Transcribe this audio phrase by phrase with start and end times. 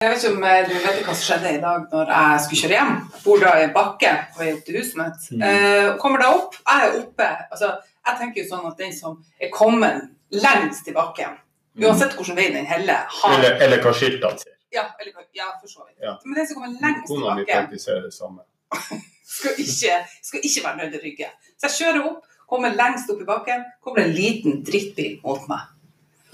[0.00, 2.60] Jeg vet ikke om eh, du vet hva som skjedde i dag når jeg skulle
[2.62, 2.92] kjøre hjem.
[3.12, 5.26] Jeg bor da i en bakke på vei opp til huset mitt.
[5.34, 5.42] Mm.
[5.44, 7.26] Eh, kommer da opp, jeg er oppe.
[7.52, 7.68] Altså,
[8.08, 11.36] jeg tenker jo sånn at den som er kommet lengst i bakken,
[11.70, 11.84] Mm.
[11.86, 14.56] uansett hvilken vei den heller, har Eller, eller hva skiltene sier.
[14.74, 16.00] ja, eller, ja, for så vidt.
[16.02, 16.16] Ja.
[16.24, 18.40] Men den som kommer lengst i bakken, praktiserer det samme.
[19.36, 21.28] skal ikke, skal ikke være nødt til å rygge.
[21.60, 25.68] Så jeg kjører opp, kommer lengst opp i bakken, kommer en liten drittbil mot meg.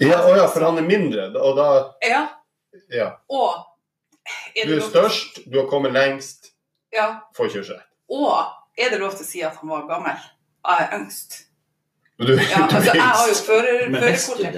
[0.07, 1.67] Ja, å ja, for han er mindre, og da
[2.07, 2.23] Ja,
[2.91, 3.11] Ja.
[3.29, 3.65] og
[4.55, 6.51] er Du er lov- størst, du har kommet lengst,
[6.93, 7.85] Ja, får ikke rett.
[8.09, 8.45] og
[8.77, 10.17] er det lov til å si at han var gammel?
[10.67, 11.43] Jeg er yngst.
[12.19, 14.55] Du, Ja, du altså, jeg har jo førerkortet.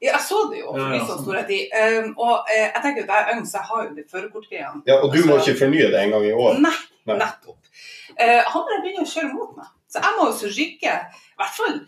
[0.00, 0.72] Ja, jeg så det jo.
[0.72, 1.46] for Ja, ja, sånn.
[1.46, 1.70] tid.
[1.74, 4.82] Um, og eh, jeg tenker at jeg er yngst, så jeg har jo det førerkortgreiene.
[4.86, 6.58] Ja, og du må Altså- ikke fornye det en gang i år.
[6.60, 6.76] Nei,
[7.06, 7.16] Nei.
[7.18, 7.58] nettopp.
[8.14, 9.66] Uh, han bare begynner å kjøre mot meg.
[9.88, 11.80] Så jeg må jo så rygge i hvert fall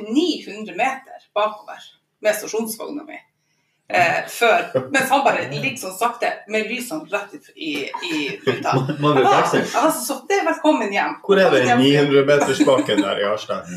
[0.00, 1.80] 900 meter bakover
[2.22, 3.18] med stasjonsvogna mi.
[3.88, 4.62] Eh, før,
[4.94, 8.70] mens han bare ligger sånn sakte med lysene rett i, i ruta.
[8.80, 11.18] Jeg var, jeg var så det er velkommen hjem.
[11.26, 11.82] Hvor er hjem.
[11.82, 13.68] 900-metersbakken der i Arstad?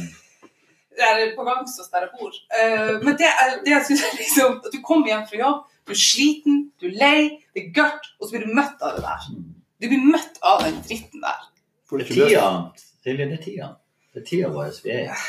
[0.97, 2.37] Det er på Gangstås der jeg bor.
[2.55, 5.65] Eh, men det, er, det jeg synes er liksom at Du kommer hjem fra jobb,
[5.87, 7.19] du er sliten, du er lei,
[7.51, 9.27] det er gørt, og så blir du møtt av det der.
[9.77, 11.43] Du blir møtt av den dritten der.
[11.87, 12.47] for Det er tida,
[13.03, 13.69] Silje, det er tida.
[14.15, 15.19] Det er tida vår vi er i.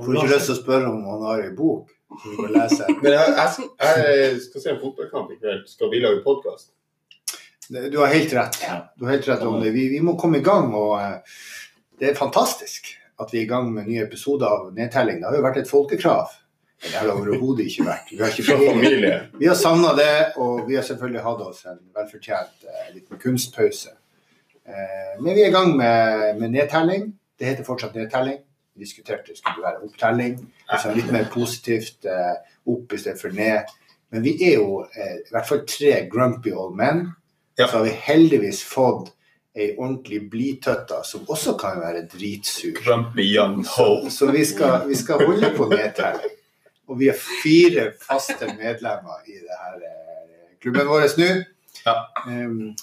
[0.00, 2.86] får du ikke lyst til å spørre om han har ei bok du lese?
[3.02, 5.66] Men jeg, jeg, jeg skal se en fotballkamp i kveld.
[5.70, 6.70] Skal vi lage podkast?
[7.68, 8.60] Du har helt rett.
[8.96, 9.72] Du har helt rett om det.
[9.74, 11.36] Vi, vi må komme i gang, og eh,
[11.98, 15.22] det er fantastisk at vi er i gang med nye episoder av Nedtelling.
[15.22, 16.34] Det har jo vært et folkekrav.
[16.82, 18.10] Men Det har det overhodet ikke vært.
[18.12, 19.14] Vi har, ikke familie.
[19.40, 23.94] vi har savna det, og vi har selvfølgelig hatt oss en velfortjent eh, liten kunstpause.
[24.66, 27.08] Eh, men vi er i gang med, med nedtelling.
[27.38, 28.42] Det heter fortsatt nedtelling.
[28.78, 30.38] Diskuterte skulle være opptelling.
[30.68, 32.36] Altså litt mer positivt eh,
[32.68, 33.70] opp i stedet for ned.
[34.12, 37.06] Men vi er jo eh, i hvert fall tre grumpy old men.
[37.58, 37.66] Ja.
[37.66, 39.12] Så har vi heldigvis fått
[39.56, 42.74] ei ordentlig blidtøtta som også kan være dritsur.
[42.76, 44.10] Grumpy young ho.
[44.12, 46.34] Så, vi, skal, vi skal holde på nedtelling.
[46.86, 51.30] Og vi er fire faste medlemmer i det her eh, klubben vår nå.
[51.86, 51.96] Ja.
[52.26, 52.76] Um,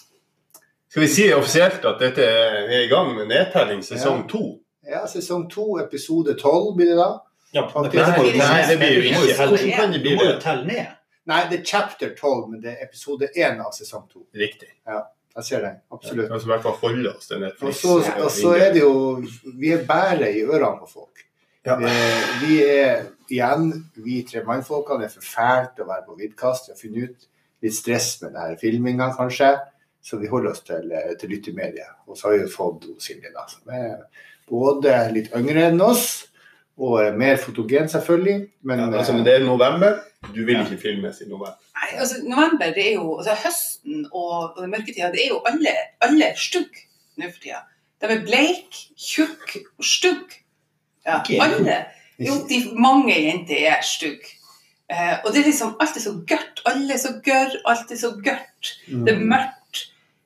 [0.90, 4.44] Skal vi si offisielt at dette er i gang med nedtelling sesong to?
[4.90, 7.12] Ja, sesong to, episode tolv blir det da.
[7.54, 7.96] Ja, Faktisk.
[7.96, 9.48] Nei, nei, det blir jo ikke.
[9.48, 10.30] Hvordan kan det bli det?
[10.42, 10.94] telle ned.
[11.30, 14.26] Nei, det er chapter tolv, men det er episode én av sesong to.
[14.36, 14.72] Riktig.
[14.90, 15.04] Ja,
[15.36, 16.32] Jeg ser den, absolutt.
[16.32, 17.78] Altså i hvert fall holde oss til Og Netflix.
[17.82, 19.24] så, og så er det jo
[19.58, 21.24] Vi er bære i ørene på folk.
[21.66, 21.78] Ja.
[21.80, 21.94] Vi,
[22.44, 26.68] vi er igjen, vi tre mannfolkene, det er for fælt å være på vidkast.
[26.68, 27.30] Vi har funnet ut
[27.64, 29.54] litt stress med denne filminga, kanskje.
[30.04, 31.94] Så vi holder oss til, til lyttermediet.
[32.08, 34.04] Og så har vi jo fått Silje, da, som er
[34.50, 36.26] både litt yngre enn oss,
[36.78, 38.48] og er mer fotogen, selvfølgelig.
[38.64, 40.00] Men, Ja, altså, men det er november.
[40.34, 40.64] Du vil Ja.
[40.64, 41.58] ikke filmes i november.
[41.76, 45.74] Nei, altså November det er jo altså Høsten og, og mørketida, det er jo alle,
[46.02, 46.88] alle stygge
[47.18, 47.60] nå for tida.
[48.02, 50.40] De er bleik, tjukk og stygge.
[51.06, 51.38] Ja, okay.
[51.42, 51.86] alle.
[52.20, 54.38] Jo, de, mange jenter er stygge.
[54.90, 56.62] Eh, og det er liksom alt er så gørt.
[56.66, 58.74] Alle er så gørr, alt er så gørt.
[58.88, 59.06] Mm.
[59.06, 59.60] Det er mørkt.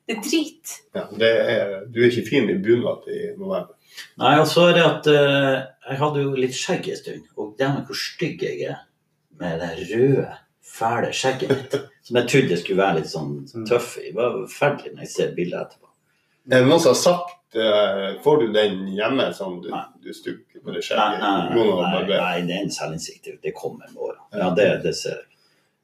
[0.08, 0.76] Det er drit.
[0.96, 3.74] Ja, det er, du er ikke fin i bunad i november.
[4.22, 5.56] Nei, og så er det at uh,
[5.90, 8.78] jeg hadde jo litt skjegg en stund, og dæven hvor stygg jeg er
[9.42, 10.28] med det røde,
[10.78, 11.78] fæle skjegget mitt.
[12.08, 14.06] Som jeg trodde jeg skulle være litt sånn tøff i.
[14.14, 15.90] Det var forferdelig når jeg ser bildet etterpå.
[16.48, 19.68] Er det noen som har sagt uh, Får du den hjemme som du,
[20.00, 21.20] du stukker på det skjegget?
[21.20, 23.28] nei, nei, nei, nei, nei, det er en selvinnsikt.
[23.44, 24.22] Det kommer med åra.
[24.32, 25.28] Ja, det, det ser jeg.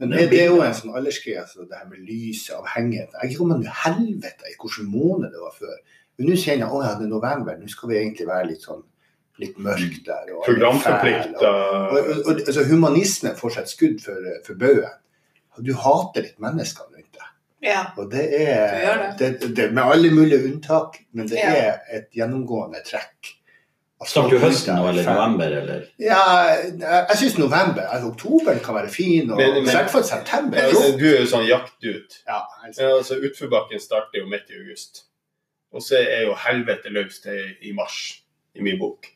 [0.04, 3.14] Men det, det er jo en sånn aldersgreie, altså, det her med lyset, avhengighet.
[3.24, 5.78] Jeg kommer nå helvete i hvilken måned det var før.
[6.18, 8.84] Men nå kjenner jeg at det er november, nå skal vi egentlig være litt sånn
[9.42, 10.28] litt mørkt der.
[10.36, 15.00] Og, Programforplikta og, og, og, altså, humanismen får seg et skudd for, for baugen.
[15.64, 17.30] Du hater litt mennesker rundt deg.
[17.64, 17.82] Ja.
[17.98, 21.54] Og det Du er, gjør det, det, med alle mulige unntak, men det Ja.
[21.54, 23.34] er et gjennomgående trekk.
[24.08, 25.86] Starter du høsten nå, er eller november, eller?
[26.02, 26.20] Ja,
[26.58, 27.86] jeg, syns november.
[27.88, 30.58] Altså, oktober kan være fin, og Men- men- i hvert fall september.
[30.58, 30.98] Ja, Jo.
[30.98, 32.20] Du er jo sånn jaktut.
[32.28, 35.04] Ja, altså, Ja, altså, Utforbakken starter jo midt i august.
[35.74, 38.22] Og så er jo helvete løs til i mars,
[38.56, 39.08] i min bok.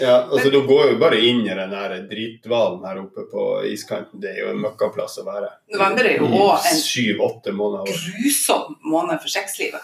[0.00, 4.20] Ja, altså Du går jo bare inn i den der dritvalen her oppe på iskanten.
[4.20, 5.50] Det er jo en møkkaplass å være.
[5.72, 7.92] November er jo òg en måneder.
[7.92, 9.80] grusom måned for sexlivet.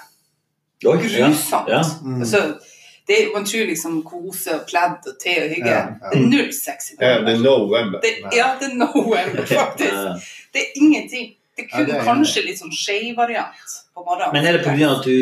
[0.82, 1.68] Grusomt.
[1.68, 1.82] ja.
[2.02, 2.20] Mm.
[2.20, 2.40] Altså,
[3.06, 5.68] det, er- man tror liksom kose og pledd og te og hygge.
[5.70, 6.10] Ja, ja.
[6.12, 6.94] Det er null sexy.
[7.00, 8.00] Ja, det er november.
[8.40, 10.28] Ja, det er november, faktisk.
[10.54, 11.34] Det er ingenting.
[11.56, 14.32] Det er Ja, det er- kanskje litt sånn skeiv variant på morgenen.
[14.32, 14.88] Men er det pga.
[14.96, 15.14] at du,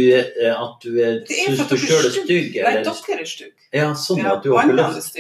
[0.49, 2.55] at du er, Det er syns du sjøl er stygg?
[2.57, 3.53] Nei, dere er stygge.
[3.73, 5.19] Ja, sånn Ja, at du har ikke lyst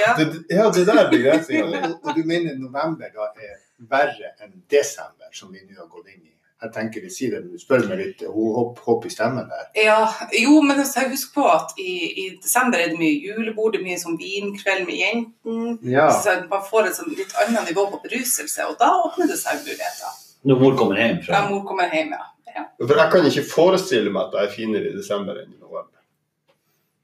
[0.00, 0.16] Ja.
[0.18, 1.92] det, ja, det der begrensninga.
[2.02, 6.22] og du mener november da er verre enn desember, som vi nå har gått inn
[6.24, 6.32] i?
[6.62, 9.66] Jeg tenker vi sier det, du spør meg litt ho- hopp, hopp i stemmen der.
[9.76, 9.98] Ja,
[10.32, 13.84] jo, men altså, husk på at i, i desember er det mye julebord, det er
[13.90, 15.74] mye sånn vinkveld med jentene.
[15.84, 16.06] Ja.
[16.16, 19.60] Så man får et sånn litt annet nivå på beruselse, og da åpner det seg
[19.66, 20.16] muligheter.
[20.48, 22.24] Når mor kommer hjem fra Ja, mor kommer hjem, ja.
[22.56, 22.64] ja.
[22.80, 26.00] For jeg kan ikke forestille meg at jeg er finere i desember enn i november.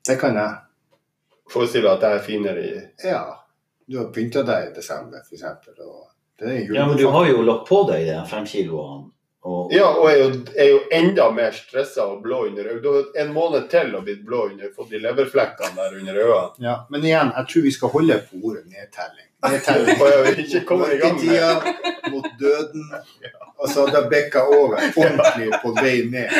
[0.09, 0.57] Det kan jeg.
[1.53, 3.23] Forestille meg at jeg er finere i Ja.
[3.85, 5.45] Du har pynta deg i desember, f.eks.
[5.45, 5.91] Og det
[6.75, 9.09] Ja, men du har jo lagt på deg de fem kiloene.
[9.43, 12.83] Og, Ja, og er jo, er jo enda mer stressa og blå under øynene.
[12.83, 16.63] Du har en måned til og blitt blå under, fått de leverflekkene der under øynene.
[16.63, 19.27] Ja, men igjen, jeg tror vi skal holde på ordet nedtelling.
[19.43, 19.99] Nedtelling.
[19.99, 22.87] Og jeg vil ikke komme i gang med Mørketida mot døden.
[23.59, 26.39] Altså, da bikka over ordentlig på vei ned.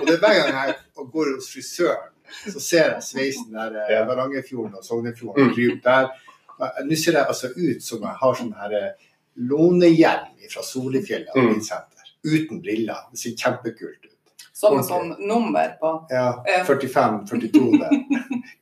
[0.00, 0.74] Og det er hver gang jeg
[1.14, 2.10] går hos frisøren,
[2.42, 6.10] så ser jeg sveisen der eh, Varangerfjorden og Sognefjorden krype der.
[6.58, 11.46] Nå ser jeg altså ut som jeg har sånn her eh, lånehjelm fra Solifjellet Mm.
[11.48, 12.06] alpinsenter.
[12.24, 12.96] Uten briller.
[13.10, 14.08] Det ser kjempekult ut.
[14.52, 16.64] Som et sånn nummer på Ja, Ja.
[16.64, 18.04] 45-42 der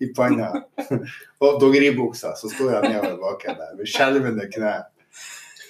[0.01, 0.53] i panna.
[1.41, 4.85] Og dongeribuksa, så står jeg nedover baken der med skjelvende kne.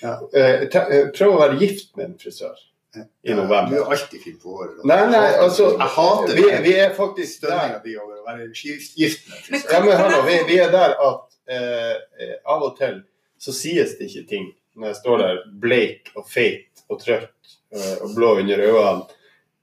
[0.03, 2.57] Eh, te- eh, Prøv å være gift med en frisør
[2.97, 4.85] i november Du er alltid fin på håret.
[4.85, 7.51] Nei, nei, altså Jeg hater vi, vi er faktisk der.
[7.51, 9.73] stønninga di over å være gift med en frisør.
[9.73, 13.03] Ja, men hør nå, vi, vi er der at eh, eh, av og til
[13.41, 14.49] så sies det ikke ting
[14.81, 19.19] når jeg står der bleik og feit og trøtt eh, og blå under øynene.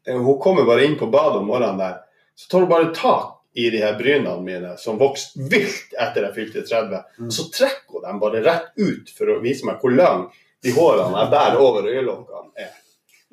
[0.08, 1.98] Eh, hun kommer bare inn på badet om morgenen der,
[2.38, 6.36] så tar hun bare tak i de her brynene mine som vokste vilt etter jeg
[6.36, 7.00] fylte 30.
[7.18, 7.30] Mm.
[7.30, 10.28] Og så trekker hun dem bare rett ut for å vise meg hvor lang
[10.64, 12.76] de hårene jeg bærer over øyelokkene er.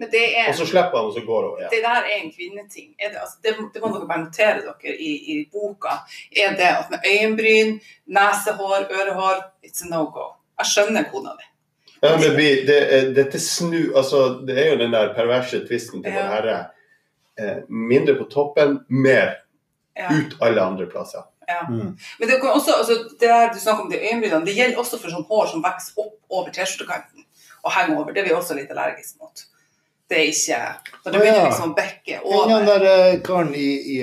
[0.00, 1.68] Men det er Og så slipper han, og så går hun Ja.
[1.70, 2.94] det der er en kvinneting.
[2.98, 6.00] Er det, altså, det, det må dere bare notere dere i, i boka.
[6.34, 7.76] Er det at med øyenbryn,
[8.06, 10.32] nesehår, ørehår It's a no go.
[10.58, 11.46] Jeg skjønner kona di.
[12.04, 16.02] Ja, men vi, det, er- dette snu, altså, det er jo den der perverse tvisten
[16.04, 16.26] til Ja.
[16.34, 16.56] Herre.
[17.40, 19.36] Eh, mindre på toppen, mer
[19.96, 20.08] Ja.
[20.12, 21.24] ut alle andre plasser.
[21.48, 21.66] Ja.
[21.68, 21.96] Mm.
[22.18, 25.12] Men det, også, altså, det der du snakker om de øyenbrynene, det gjelder også for
[25.12, 27.24] sånn hår som vokser opp over T-skjortekanten
[27.64, 28.12] og henger over.
[28.12, 29.44] Det er vi også litt allergiske mot.
[30.10, 30.60] Det er ikke
[31.04, 31.44] Når det begynner ja.
[31.48, 33.98] liksom å bekke over Han den der eh, karen i, i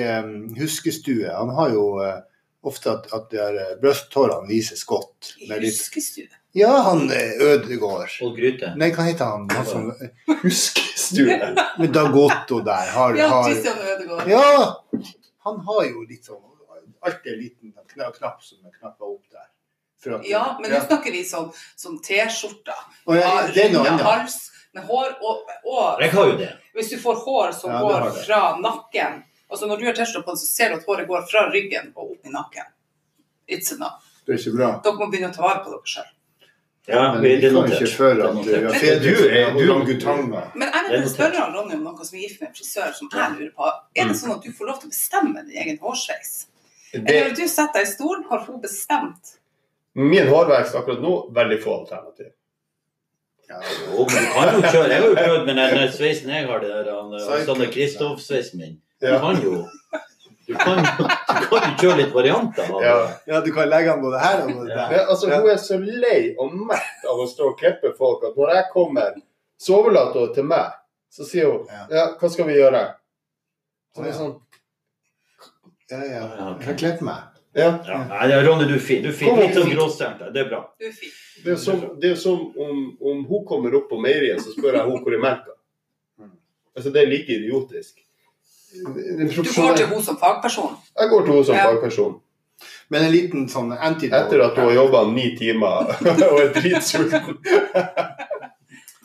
[0.57, 2.21] huskestue, han har jo eh,
[2.63, 5.33] ofte at, at de her, eh, brysthårene vises godt.
[5.41, 6.27] I litt, huskestue.
[6.53, 8.17] Ja, han eh, Ødegård.
[8.21, 8.73] og gryte.
[8.77, 9.47] Nei, hva heter han?
[9.51, 9.91] han som,
[10.41, 11.37] Huskestue.
[11.79, 12.91] med Dagotto der.
[12.95, 14.27] Har, Ja, har, Christian Ødegård.
[14.27, 14.83] ja,
[15.45, 16.47] han har jo litt sånn
[17.01, 19.47] Alltid en liten knapp som er knappa opp der.
[20.15, 22.77] At- Ja, men nå snakker vi sånn, sånn T-skjorter.
[23.07, 24.03] Og ja, annet.
[24.05, 24.35] hals
[24.73, 25.15] med hår.
[25.21, 26.51] Og, og Jeg har jo det.
[26.77, 30.31] hvis du får hår som Ja, går fra nakken Altså Når du har T-skjorte på,
[30.37, 32.69] så ser du at håret går fra ryggen og opp i nakken.
[33.49, 34.05] It's enough.
[34.25, 34.69] Det er ikke bra.
[34.85, 36.07] Dere må begynne å ta vare på dere sjøl.
[36.87, 40.51] Ja, Men vi, vi kan ikke føre er at du, ja, Men- Du er- orangutanger.
[40.55, 43.09] Men jeg vil spørre han Ronny om noe som er gift med en frisør, som
[43.13, 43.69] jeg lurer på.
[43.95, 46.47] Er det sånn at du får lov til å bestemme din egen hårsveis?
[46.93, 49.37] Eller har du setter deg i stolen, har hun bestemt?
[49.93, 52.31] min hårvekst akkurat nå, veldig få alternativ.
[53.49, 53.59] Ja.
[53.91, 54.89] Jo, men du kan jo kjøre.
[54.89, 57.71] Jeg har jo prøvd med den sveisen jeg har, det der han, Psycho.
[57.75, 58.77] Kristoff-sveisen min.
[59.01, 59.67] Du kan jo
[60.51, 62.93] du kan, jo- du kan jo kjøre litt varianter av Ja.
[63.05, 63.33] det.
[63.33, 64.75] ja, du kan legge an både her og både Ja.
[64.75, 64.89] der.
[64.91, 68.35] Men, altså, hun er så lei og mett av å stå og klippe folk at
[68.37, 69.19] når jeg kommer,
[69.59, 70.71] så overlater hun til meg.
[71.11, 71.85] Så sier hun Ja.
[71.91, 72.85] ja, hva skal vi gjøre?
[73.95, 74.39] Så det er sånn,
[75.91, 76.05] Ja, ja.
[76.07, 76.55] Ja.
[76.59, 77.23] Jeg har klippet meg.
[77.53, 77.69] ja.
[77.85, 77.97] Ja.
[78.07, 79.01] Nei, Ronny, du er fin.
[79.03, 79.35] Du er fin.
[79.35, 80.29] Litt sånn gråstjerne.
[80.33, 80.61] Det er bra.
[80.79, 84.71] Det er som, det er som om, om hun kommer opp på meieriet, så spør
[84.77, 85.51] jeg henne hvor er melka.
[86.21, 86.31] Mm.
[86.77, 87.99] Altså, det er like idiotisk.
[88.71, 90.75] Du går til henne som fagperson.
[90.99, 91.65] Jeg går til henne som Ja.
[91.71, 92.19] fagperson.
[92.89, 94.19] Men en liten sånn antidote.
[94.27, 95.91] Etter at hun har jobba ni timer
[96.31, 97.37] og er dritsulten.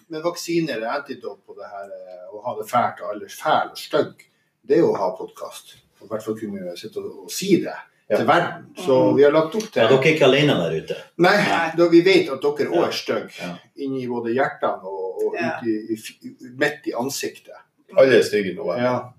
[0.08, 3.72] Men vaksiner er antidote på det her eh, å ha det fælt og aller fæl
[3.72, 4.26] og stygg.
[4.66, 5.76] Det er å ha podkast.
[6.02, 7.74] I hvert fall kunne sitte og, og si det
[8.08, 8.16] Ja.
[8.20, 8.66] til verden.
[8.78, 9.16] Så Mm.
[9.16, 10.96] vi har lagt opp til Ja, dere er ikke alene der ute.
[11.18, 11.36] Nei,
[11.76, 13.32] da vi vet at dere òg er stygge.
[13.40, 13.48] Ja.
[13.82, 15.34] Inni både hjertene og, og
[16.60, 17.54] midt i ansiktet.
[17.96, 18.68] Alle er stygge nå.
[18.78, 19.10] Ja.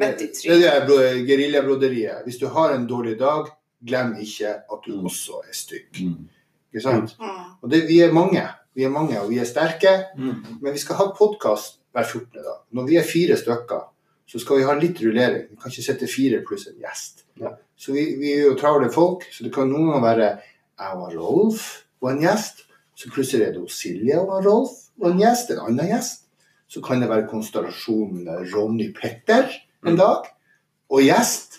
[0.00, 2.22] Midt i Det er det geriljabroderiet.
[2.24, 3.50] Hvis du har en dårlig dag,
[3.86, 5.04] glem ikke at du Mm.
[5.06, 6.00] også er stygg.
[6.00, 6.28] Mm.
[6.72, 7.16] Ikke sant?
[7.20, 7.44] Mm.
[7.62, 8.42] Og det, vi er mange.
[8.74, 9.92] Vi er mange, og vi er sterke.
[10.16, 10.58] Mm.
[10.62, 12.32] Men vi skal ha podkast hver 14.
[12.42, 12.60] dag.
[12.72, 13.82] Når vi er fire stykker,
[14.30, 15.48] så skal vi ha litt rullering.
[15.50, 17.24] Vi kan ikke sitte fire pluss en gjest.
[17.40, 17.50] Ja.
[17.76, 20.28] Så vi, vi er jo travle folk, så det kan noen ganger være
[20.80, 21.64] jeg og Rolf
[22.00, 22.64] og en gjest.
[22.94, 26.26] Så plutselig er det Silje og Rolf og en gjest, en annen gjest.
[26.70, 29.48] Så kan det være konstellasjonen Ronny Petter
[29.86, 30.26] en dag,
[30.90, 31.56] og gjest.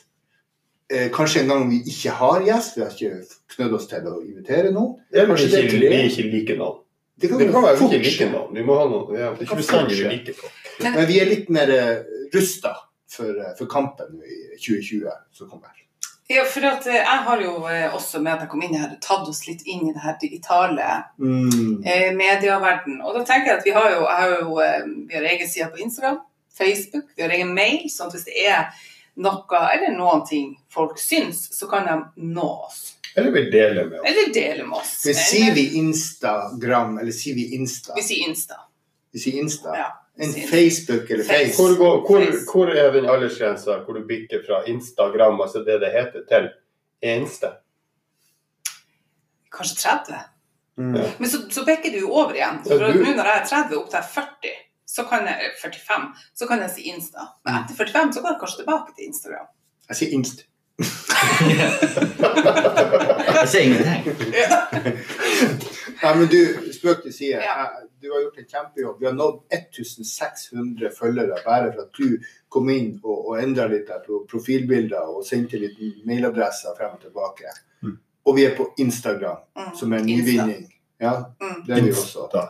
[0.91, 3.23] Eh, kanskje en gang vi ikke har gjest, vi har ikke
[3.55, 4.97] knødd oss til å invitere noen.
[5.13, 6.79] Ja, Kanskje vi det er ikke, like vi ikke navn.
[7.21, 8.53] Det kan Det kan være vi fort ikke like noen.
[8.55, 9.17] Vi må ha noe.
[9.17, 10.51] Ja, det er ikke bestandig vi liker folk.
[10.81, 11.67] Men vi er litt mer
[12.33, 12.73] rusta
[13.07, 15.69] for, eh, for kampen i 2020 som kommer.
[16.31, 18.93] Ja, for at eh, jeg har jo eh, også med at jeg kom inn her,
[19.03, 21.83] tatt oss litt inn i det her digitale Mm.
[21.85, 23.01] eh, medieverden.
[23.03, 25.47] Og da tenker jeg at vi har jo, jeg har jo eh, vi har egen
[25.47, 26.19] side på Instagram,
[26.57, 28.65] Facebook, vi har egen mail, sånn at hvis det er
[29.21, 31.95] noe eller noen ting folk syns, så kan de
[32.35, 32.97] nå oss.
[33.15, 34.07] Eller vil dele med oss.
[34.09, 34.93] Eller dele med oss.
[35.05, 37.93] Men sier vi Instagram, eller sier vi Insta?
[37.97, 38.55] Vi sier Insta.
[39.11, 39.73] Vi sier Insta.
[39.75, 39.89] Ja.
[40.15, 41.55] vi En sier- Facebook eller Face.
[41.57, 42.45] Hvor, går, hvor, Face.
[42.53, 46.49] hvor er den aldersgrensa hvor du bikker fra Instagram, altså det det heter, til
[47.03, 47.51] Insta?
[49.51, 50.19] Kanskje 30.
[50.77, 50.91] Mm.
[51.19, 52.61] Men så, så bekker du jo over igjen.
[52.65, 54.53] Ja, du- nå når jeg er 30 opp til jeg er 40,
[54.91, 57.27] så kan jeg, eh, 45, så kan jeg si Insta.
[57.45, 59.47] Men etter 45 så går jeg kanskje tilbake til Instagram.
[59.89, 60.45] Jeg sier Inst.
[63.31, 64.03] Jeg sier ingenting.
[66.01, 66.37] Nei, men du,
[66.73, 67.41] spøk til side.
[67.45, 67.65] Ja.
[68.01, 68.95] Du har gjort en kjempejobb.
[69.01, 72.07] Vi har nådd 1600 følgere bare for at du
[72.51, 75.77] kom inn og, og endra litt der på profilbilder og sendte litt
[76.09, 77.53] mailadresser frem og tilbake.
[77.85, 77.95] Mm.
[78.25, 79.71] Og vi er på Instagram, Mm.
[79.77, 80.25] som er en Insta.
[80.25, 80.63] nyvinning.
[81.01, 81.63] Ja, Mm.
[81.67, 82.27] det er vi også.
[82.33, 82.47] Da.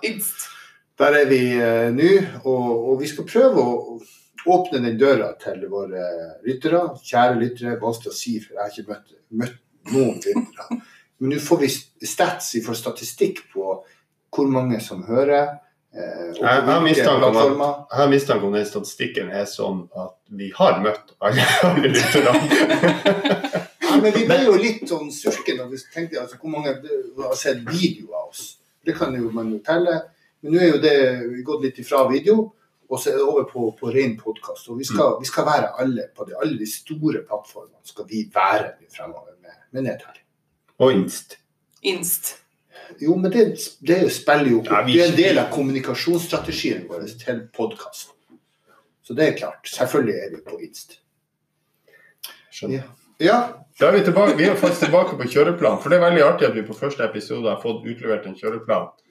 [1.02, 2.10] Der er vi eh, nå,
[2.46, 4.00] og, og vi skal prøve å
[4.52, 6.04] åpne den døra til våre
[6.46, 6.84] lyttere.
[7.06, 9.58] Kjære lyttere, vanskelig å si, for jeg har ikke møtt, møtt
[9.94, 10.80] noen lyttere.
[11.22, 11.70] Men nå får vi
[12.10, 13.76] stats, vi får statistikk på
[14.32, 15.58] hvor mange som hører.
[15.94, 16.64] Eh, Jeg-
[17.92, 23.58] har mistanke om den statistikken er sånn at vi har møtt alle, alle lytterne.
[23.92, 26.72] Ja, men vi ble jo litt sånn surke når vi tenkte altså, hvor mange
[27.18, 28.44] har sett videoer av oss.
[28.88, 29.98] Det kan jo man jo telle.
[30.42, 32.52] Men nå er jo det gått litt ifra video,
[32.92, 34.68] og så er det over på, på ren podkast.
[34.74, 37.78] Og vi skal, vi skal være alle på de, alle de store plattformene.
[37.88, 40.26] skal vi være fremover med, med nedtelling.
[40.82, 41.38] Og Inst.
[41.84, 42.38] Inst.
[43.00, 43.46] Jo, men det,
[43.88, 48.12] det spiller jo Ja, vi- Det er en del av kommunikasjonsstrategien vår til podkast.
[49.04, 49.70] Så det er klart.
[49.70, 50.98] Selvfølgelig er vi på Inst.
[52.52, 52.84] Skjønner.
[53.22, 53.26] Ja.
[53.26, 53.40] ja.
[53.80, 55.80] Da er vi, tilbake, vi er faktisk tilbake på kjøreplan.
[55.82, 58.90] For det er veldig artig at vi på første episode har fått utlevert en kjøreplan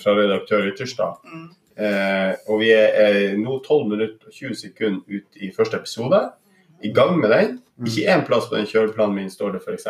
[0.00, 1.20] Fra redaktør Ytterstad.
[1.24, 1.48] Mm.
[1.80, 6.22] Eh, og vi er eh, nå 12 minutter og 20 sekunder ut i første episode.
[6.84, 7.60] I gang med den.
[7.86, 9.86] Ikke én plass på den kjøreplanen min står det f.eks.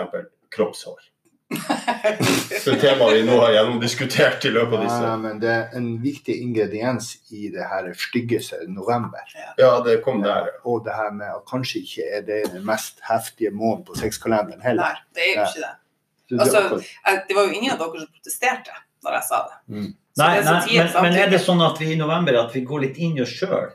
[0.55, 1.09] kroppshår.
[2.63, 4.99] Så temaet vi nå har gjennomdiskutert i løpet av disse.
[5.01, 5.17] disse.
[5.25, 9.27] men det er en viktig ingrediens i det her styggeste november.
[9.59, 10.47] Ja, det kom der.
[10.47, 10.61] ja.
[10.71, 14.63] Og det her med at kanskje ikke er det den mest heftige måneden på sexkalenderen
[14.63, 14.95] heller.
[14.95, 15.75] Nei, det er jo ikke det.
[16.31, 16.61] Så Altså,
[17.27, 19.59] Det var jo ingen av dere som protesterte når jeg sa det.
[19.75, 19.91] Mm.
[20.11, 22.39] Så Nei, det er så nei men, men er det sånn at vi i november
[22.41, 23.71] at vi går litt inn i oss sjøl?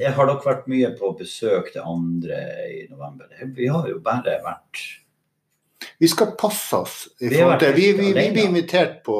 [0.00, 2.38] Jeg har dere vært mye på besøk til andre
[2.72, 3.28] i november?
[3.54, 4.80] Vi har jo bare vært
[6.00, 6.96] Vi skal passe oss.
[7.20, 9.18] I Vi forhold til, vi, vi, vi blir invitert på,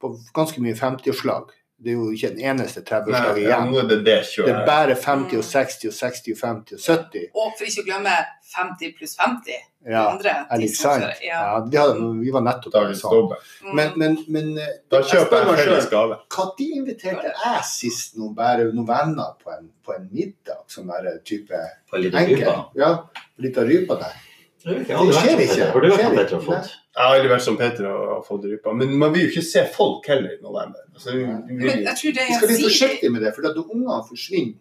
[0.00, 1.54] på ganske mye 50-årslag.
[1.80, 3.70] Det er jo ikke en eneste 30-årslag Nei, ja, igjen.
[3.72, 6.82] nå er det det Det er bare 50 og 60 og 60 og 50 og
[6.84, 7.22] 70.
[7.32, 8.16] Og for ikke å glemme
[8.50, 9.62] 50 pluss 50.
[9.88, 11.06] Ja, andre er det sant?
[11.24, 11.60] Ja, Ja.
[11.64, 13.30] vi, hadde, vi var nettopp Dagens sånn.
[13.64, 13.74] Mm.
[13.78, 16.18] Men, men, men eh, Da kjøper jeg felles selv, gave.
[16.36, 20.66] Når inviterte jeg sist noen, bare noen venner på en, på en middag?
[20.68, 22.44] Sånn der type på liten enkel?
[22.44, 22.82] gruppe.
[22.82, 22.92] Ja,
[23.40, 24.26] litt av rypa der.
[24.64, 25.66] Det Det skjer ikke.
[25.72, 26.16] Har du vært som.
[26.16, 26.72] Petter og fått?
[26.90, 28.74] Jeg har aldri vært som Peter og fått rypa.
[28.76, 30.82] Men man vil jo ikke se folk heller i november.
[30.92, 34.58] Altså, vi vi, jeg Vi skal være forsiktige med det, for når ungene forsvinner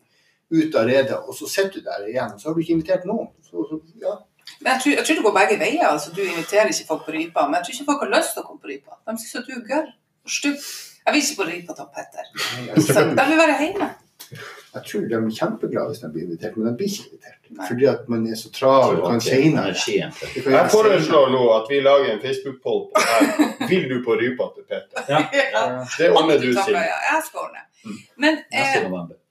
[0.50, 3.06] ut av redet, og så sitter du der igjen, og så har du ikke invitert
[3.06, 3.28] noen.
[3.46, 4.16] Så, så, ja.
[4.62, 5.88] Men jeg tror, jeg tror det går begge veier.
[5.88, 8.44] altså Du inviterer ikke folk på rypa, men jeg tror ikke folk har lyst til
[8.44, 8.98] å komme på rypa.
[9.06, 9.90] De syns at du er gørr
[10.26, 10.58] og stygg.
[11.06, 12.26] Jeg vil ikke på rypa til Petter.
[12.88, 13.90] Så de vil være hjemme.
[14.74, 17.38] Jeg tror de blir kjempeglade hvis de blir invitert, men de blir ikke invitert.
[17.50, 17.68] Nei.
[17.70, 19.22] Fordi at man er så travel og kan
[20.44, 23.24] kan jeg foreslår nå at vi lager en Facebook-poll på her.
[23.72, 25.08] Vil du på rypa til Peter?
[25.14, 25.64] Ja, Ja.
[25.98, 26.76] Det ordner du, Siv.
[26.76, 27.66] Ja, Jeg skal ordne.
[27.84, 27.98] Mm.
[28.18, 28.76] Men eh,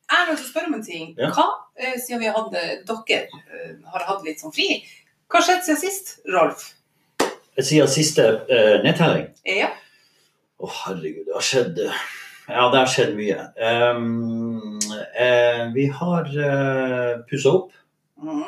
[0.09, 1.09] jeg har lyst til å spørre om en ting.
[1.37, 4.81] Hva, eh, siden vi hatt, dere eh, har hatt litt sånn fri,
[5.29, 6.71] hva skjedde siden sist, Rolf?
[7.59, 9.27] Siden siste uh, nedtelling?
[9.45, 9.69] Ja.
[10.59, 11.99] Å, herregud, det har skjedd eh,
[12.49, 13.43] Ja, det har skjedd mye.
[13.61, 14.79] Um,
[15.21, 17.73] eh, vi har uh, pussa opp.
[18.23, 18.45] Mm.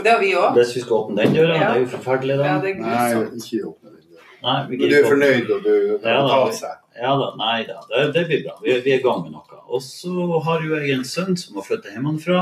[0.00, 0.54] Det har vi òg.
[0.56, 1.72] Hvis vi skal åpne den døra, Ja.
[1.72, 2.46] det er jo forferdelig, da.
[2.46, 4.24] Ja, det er Nei, ikke åpne den døra.
[4.40, 6.38] Nei, Men du er fornøyd, og du tar Ja, da.
[6.56, 6.76] seg.
[7.00, 8.56] Ja da, nei da, det, det blir bra.
[8.64, 9.60] Vi, vi er i gang med noe.
[9.70, 12.40] Og så har jo jeg en sønn som har flyttet hjemmefra.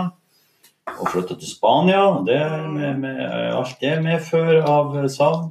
[0.94, 2.00] Og flytta til Spania.
[2.26, 2.38] Det
[2.72, 3.20] med, med
[3.52, 5.50] alt det medfører av eh, savn.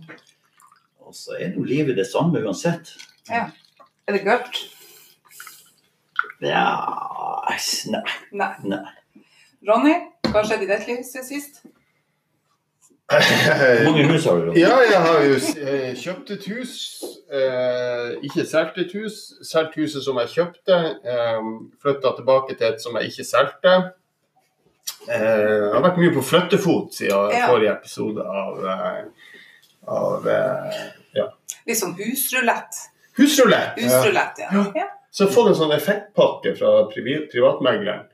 [1.05, 2.89] Og så er jo livet det samme uansett.
[4.07, 4.59] Er det godt?
[6.41, 6.63] Ja
[7.91, 8.03] Nei.
[8.31, 8.53] Nei.
[8.63, 8.83] nei.
[9.67, 9.95] Ronny,
[10.27, 11.61] hva har skjedd i ditt liv siden sist?
[13.07, 14.51] Hvor mange hus har du?
[14.59, 15.37] Ja, jeg har jo
[16.03, 16.73] kjøpt et hus
[17.27, 19.15] Eh, ikke solgt et hus.
[19.43, 20.75] Solgt huset som jeg kjøpte.
[21.03, 21.47] Eh,
[21.83, 23.73] Flytta tilbake til et som jeg ikke solgte.
[25.11, 27.49] Eh, jeg har vært mye på flyttefot siden Ja.
[27.51, 29.03] forrige episode av, eh,
[29.87, 30.79] av eh,
[31.19, 31.27] ja.
[31.67, 32.79] Litt sånn husrulett.
[33.17, 33.79] Husrulett.
[33.81, 34.65] Husrulett, ja.
[34.75, 34.87] Ja.
[35.11, 38.05] Så jeg har fått en sånn effektpakke fra privi- privatmegleren.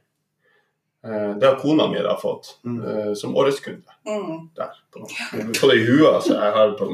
[1.05, 2.81] Eh, det har kona mi da fått, Mm.
[2.85, 3.91] som som årskunde.
[4.07, 4.49] Mm.
[4.55, 4.99] Der, på,
[5.59, 6.85] på det hua så jeg har på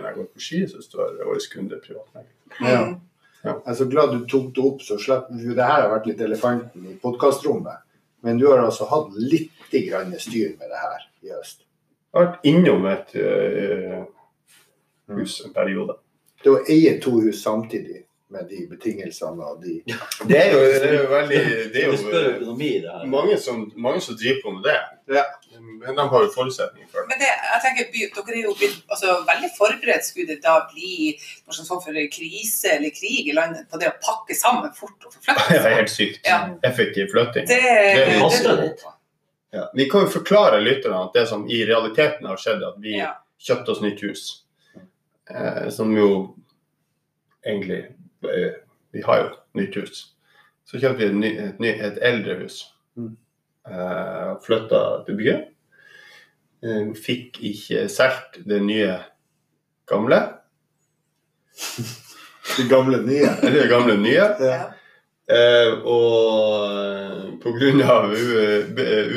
[0.00, 2.32] når jeg går på ski, så står det årskunde privatmegler.
[2.60, 2.96] Ja.
[3.44, 3.52] Ja.
[3.52, 6.06] Jeg er så glad du tok det opp, så slett for Det her har vært
[6.06, 7.78] litt elefanten i podkastrommet.
[8.22, 11.62] Men du har altså hatt litt grann styr med det her i høst.
[12.12, 14.04] Jeg har vært innom et uh,
[15.16, 15.94] hus en periode.
[16.44, 19.80] Det å eie to hus samtidig med de betingelsene og de
[20.30, 21.40] Det er jo, det er jo veldig
[21.74, 24.76] Det er jo mange som, mange som driver på med det.
[25.16, 25.24] Ja.
[25.60, 27.08] Men de har jo forutsetninger for det.
[27.10, 30.06] Men det, jeg tenker, dere er jo blitt altså, veldig forberedt.
[30.06, 33.96] Skulle det da bli noe sånn for krise eller krig i landet på det å
[34.04, 36.20] pakke sammen fort og Det forflytte er helt sykt.
[36.28, 36.40] Ja.
[36.70, 37.48] Effektiv flytting.
[37.50, 37.60] Det,
[37.98, 38.86] Det haster litt.
[39.50, 39.66] Ja.
[39.74, 43.16] Vi kan jo forklare lytterne at det som i realiteten har skjedd, at vi Ja.
[43.42, 44.28] kjøpte oss nytt hus.
[45.30, 46.36] Eh, som jo
[47.46, 47.84] egentlig
[48.24, 48.52] eh,
[48.90, 50.02] Vi har jo nytt hus.
[50.66, 52.62] Så kjøpte vi et, ny, et, ny, et eldre hus.
[52.98, 53.14] Mm.
[53.70, 55.44] Eh, Flytta til byen.
[56.64, 58.98] Eh, fikk ikke solgt det nye
[59.90, 60.20] gamle.
[62.56, 63.30] det gamle nye.
[63.54, 64.26] Det gamle nye.
[64.42, 64.60] Ja.
[65.30, 67.70] Eh, og pga.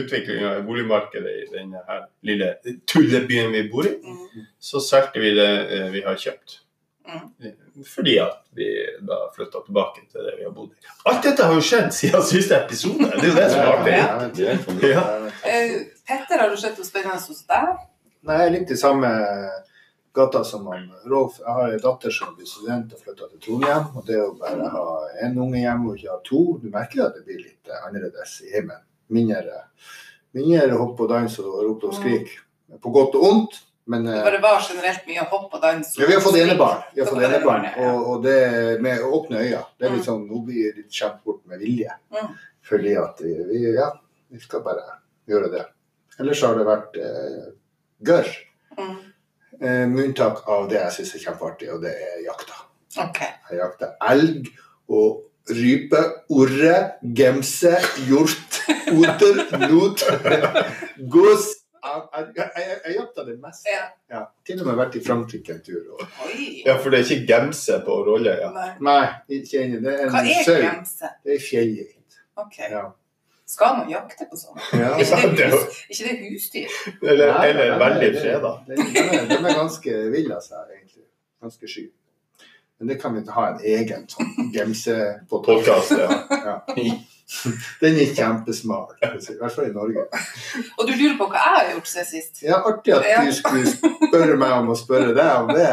[0.01, 2.51] utviklinga i boligmarkedet i denne her lille
[2.87, 4.45] tullebyen vi bor i, Mm.
[4.59, 6.59] så solgte vi det eh, vi har kjøpt.
[7.07, 7.29] Mm.
[7.45, 7.51] Eh,
[7.95, 8.67] Fordi at vi
[9.01, 10.87] da flytta tilbake til det vi har bodd i.
[11.09, 13.09] Alt dette har jo skjedd siden siste episode!
[13.09, 14.89] Det er jo det som er artig.
[14.93, 15.03] Ja.
[15.43, 15.75] Eh,
[16.07, 17.73] Petter, har du sett noe spennende hos deg?
[18.23, 19.09] Nei, litt det samme
[20.13, 21.39] gata som han Rolf.
[21.39, 23.87] Jeg har en datter som blir student og flytter til Trondheim.
[23.97, 24.85] Og det å bare ha
[25.25, 28.39] én unge hjemme og ikke ha to, du merker at det blir litt eh, annerledes
[28.45, 28.81] i heimen.
[29.13, 29.63] Mindre,
[30.37, 32.29] mindre hopp og dans og rop og skrik.
[32.81, 33.59] På godt og vondt.
[33.91, 35.89] Men Det eh, bare var generelt mye hopp og dans.
[35.99, 36.83] ja, vi har fått enebarn.
[36.95, 37.89] Vi har fått enebarn, ja.
[37.91, 38.37] og, og det
[38.85, 39.63] med åpne øyne.
[39.77, 39.97] Det er Mm.
[39.97, 41.91] litt sånn, Nå blir det litt skjemt bort med vilje.
[42.13, 42.29] Mm.
[42.63, 43.89] Fordi at vi, vi- ja,
[44.31, 44.85] vi skal bare
[45.27, 45.65] gjøre det.
[46.19, 47.51] Ellers har det vært eh,
[48.07, 48.29] gørr.
[48.77, 48.95] Mm.
[49.61, 52.63] Eh, med unntak av det jeg syns er kjempeartig, og det er jakta.
[53.03, 53.19] Ok.
[53.51, 54.49] Jeg jakter elg
[54.93, 55.99] og rype,
[56.31, 56.75] orre,
[57.17, 57.73] gemse,
[58.07, 58.61] hjort,
[58.93, 60.03] oter, not,
[61.13, 61.49] gås.
[61.83, 63.71] Jeg, jeg, jeg, jeg jakter det meste.
[63.73, 63.85] Ja.
[64.13, 64.21] Ja.
[64.47, 65.81] Til og med vært i Frankrike en tur.
[65.97, 66.03] Og...
[66.29, 66.45] Oi.
[66.63, 68.53] Ja, for det er ikke gemse på Rolløya.
[68.55, 68.69] Nei.
[68.87, 69.01] Nei,
[69.41, 69.81] ikke enig.
[69.83, 70.59] Det er Hva er sau.
[70.63, 71.11] gemse?
[71.25, 72.21] Det er fjellgeit.
[72.39, 72.59] Ok.
[72.71, 72.85] Ja.
[73.45, 74.59] Skal man jakte på sånn?
[74.73, 74.93] Ja.
[74.95, 76.77] Er ikke det, hus, ikke det husdyr?
[77.03, 78.51] Eller, Nei, eller veldig det- freda.
[78.67, 81.03] det- De er, er ganske ville av seg, egentlig.
[81.43, 81.89] Ganske sky.
[82.79, 84.95] Men det kan vi ikke ha en egen sånn gemse
[85.29, 85.91] på podkast.
[86.47, 86.55] ja.
[87.81, 89.07] Den er kjempesmal, i
[89.39, 90.07] hvert fall i Norge.
[90.79, 92.41] Og du lurer på hva jeg har gjort siden sist?
[92.43, 95.69] Ja, Artig at du skulle spørre meg om å spørre deg om det.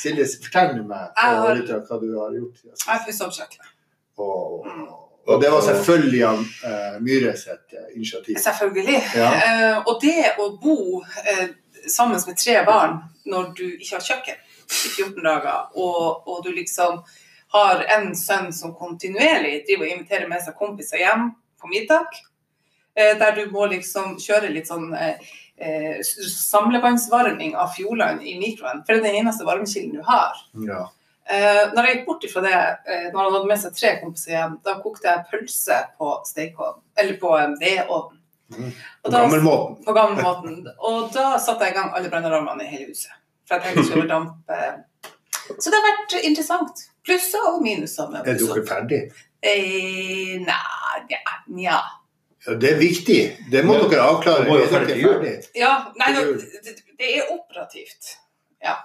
[0.00, 1.52] Silje, fortell meg har-
[1.88, 2.56] hva du har gjort.
[2.56, 3.76] siden Jeg har pusset opp kjøkkenet.
[4.18, 5.06] Og.
[5.30, 8.38] Og det var selvfølgelig av uh, Myhre sitt eh, initiativ.
[8.42, 9.00] Selvfølgelig.
[9.16, 9.30] Ja.
[9.30, 11.48] Uh, og det å bo uh,
[11.86, 12.98] sammen med tre barn
[13.30, 14.38] når du ikke har kjøkken
[14.70, 17.02] i 14 dager, og, og du liksom
[17.50, 22.20] har en sønn som kontinuerlig driver og inviterer med seg kompiser hjem på middag,
[22.98, 25.18] uh, der du må liksom kjøre litt sånn eh,
[25.60, 30.38] eh, samlevannsvarming av Fjordland i mikroen, for det er den eneste varmekilden du har.
[30.66, 30.86] Ja.
[31.28, 32.54] Eh, når jeg gikk bort ifra det,
[32.88, 36.80] eh, når han hadde med seg tre kompiser hjem, da kokte jeg pølse på stekeovn,
[36.98, 38.16] eller på en vedovn.
[38.50, 38.72] Mm.
[39.04, 39.84] På gammel gammelmåten.
[39.84, 40.66] På gammelmåten.
[40.88, 43.12] Og da satte jeg i gang alle brannalarmene i hele huset.
[43.46, 44.42] For jeg tenkte skulle dampe.
[44.48, 44.50] damp.
[44.50, 45.12] eh.
[45.58, 46.82] Så det har vært interessant.
[47.06, 48.08] Plusser og minuser.
[48.10, 48.68] med Er du dere opp.
[48.68, 49.00] ferdig?
[49.42, 51.78] Eh, nei, ja, nja.
[52.46, 53.50] Ja, det er viktig.
[53.50, 53.88] Det må Ja.
[53.88, 54.46] dere avklare.
[54.48, 55.48] Må Er dere ferdig ferdig?
[55.54, 56.20] Ja, nei, nå,
[56.64, 58.16] det, det er operativt.
[58.62, 58.76] Ja.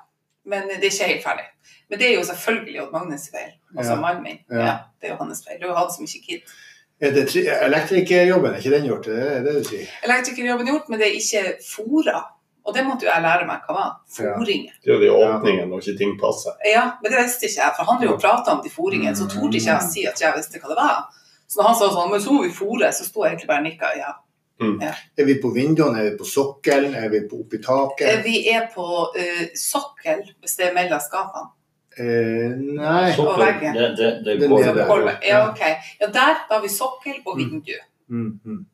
[0.45, 1.45] Men det er ikke helt ferdig.
[1.89, 3.51] Men det er jo selvfølgelig Odd Magnus' feil.
[3.77, 3.99] Altså Ja.
[4.01, 4.39] mannen min.
[4.51, 4.60] Ja.
[4.65, 4.77] Ja.
[5.01, 5.60] det er jo hans feil.
[5.60, 6.55] Det har jo så som ikke gidder.
[7.01, 9.05] Er det tri- elektrikerjobben, er ikke den gjort?
[9.05, 9.88] Det er det du sier?
[10.08, 12.21] Elektrikerjobben gjort, men det er ikke fora.
[12.65, 13.89] Og det måtte jo jeg lære meg hva var.
[14.17, 14.71] Foringen.
[14.84, 16.55] Det er jo de åpningene når ikke ting passer.
[16.65, 19.27] Ja, men det visste ikke jeg, for han drev og prata om de foringene, så
[19.29, 21.03] torde ikke jeg å si at jeg visste hva det var.
[21.47, 23.62] Så når han sa sånn, men så må vi fore, så sto jeg egentlig bare
[23.62, 24.13] og nikka, ja.
[24.60, 28.24] Er vi på vinduene, er vi på sokkelen, er vi på oppi Eh, taket?
[28.24, 31.52] Vi er på uh, sokkel, hvis det er mellom skapene.
[31.98, 33.12] Eh, nei.
[33.15, 33.74] Sokkel, veggen.
[33.74, 34.88] det, det, det Den går.
[34.88, 35.28] Gulvet.
[35.28, 35.62] Ja, ok.
[36.00, 37.76] Ja, der har vi sokkel og vindu.
[38.10, 38.65] Mm, mm.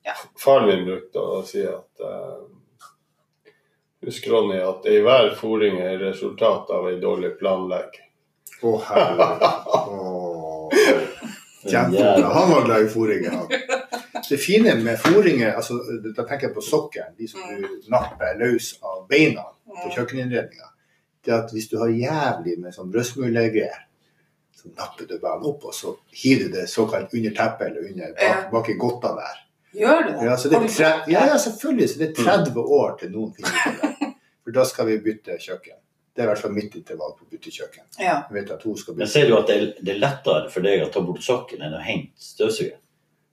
[0.44, 2.46] Faren min brukte å si at uh,
[4.02, 8.08] Husk, Ronny, at enhver hver fôring er resultat av ei dårlig planlegging.
[8.62, 9.46] Å, herregud.
[9.94, 10.70] oh.
[11.62, 12.34] Kjempebra.
[12.34, 13.38] Han var glad i fôringer.
[13.38, 13.48] han.
[14.30, 18.74] Det fine med fòringer, altså, da tenker jeg på sokkelen, de som du napper løs
[18.82, 20.68] av beina på kjøkkeninnredninga,
[21.26, 23.86] det er at hvis du har jævlig med sånn brødsmulegreier,
[24.62, 27.88] så napper du bare den opp, og så hiver du det såkalt under teppet eller
[27.92, 29.40] under bak, bak i godta der.
[29.72, 30.26] Gjør du det?
[30.28, 31.90] Ja, det tre, ja, ja, selvfølgelig.
[31.90, 34.10] Så det er 30 år til noen finner ut av det.
[34.42, 35.78] For da skal vi bytte kjøkken.
[36.12, 37.86] Det er i hvert fall mitt intervall på å bytte kjøkken.
[38.02, 38.18] Ja.
[38.28, 40.84] Jeg vet at hun skal Men ser du at det er, er lettere for deg
[40.84, 42.76] å ta bort sokken enn å hente støvsuger?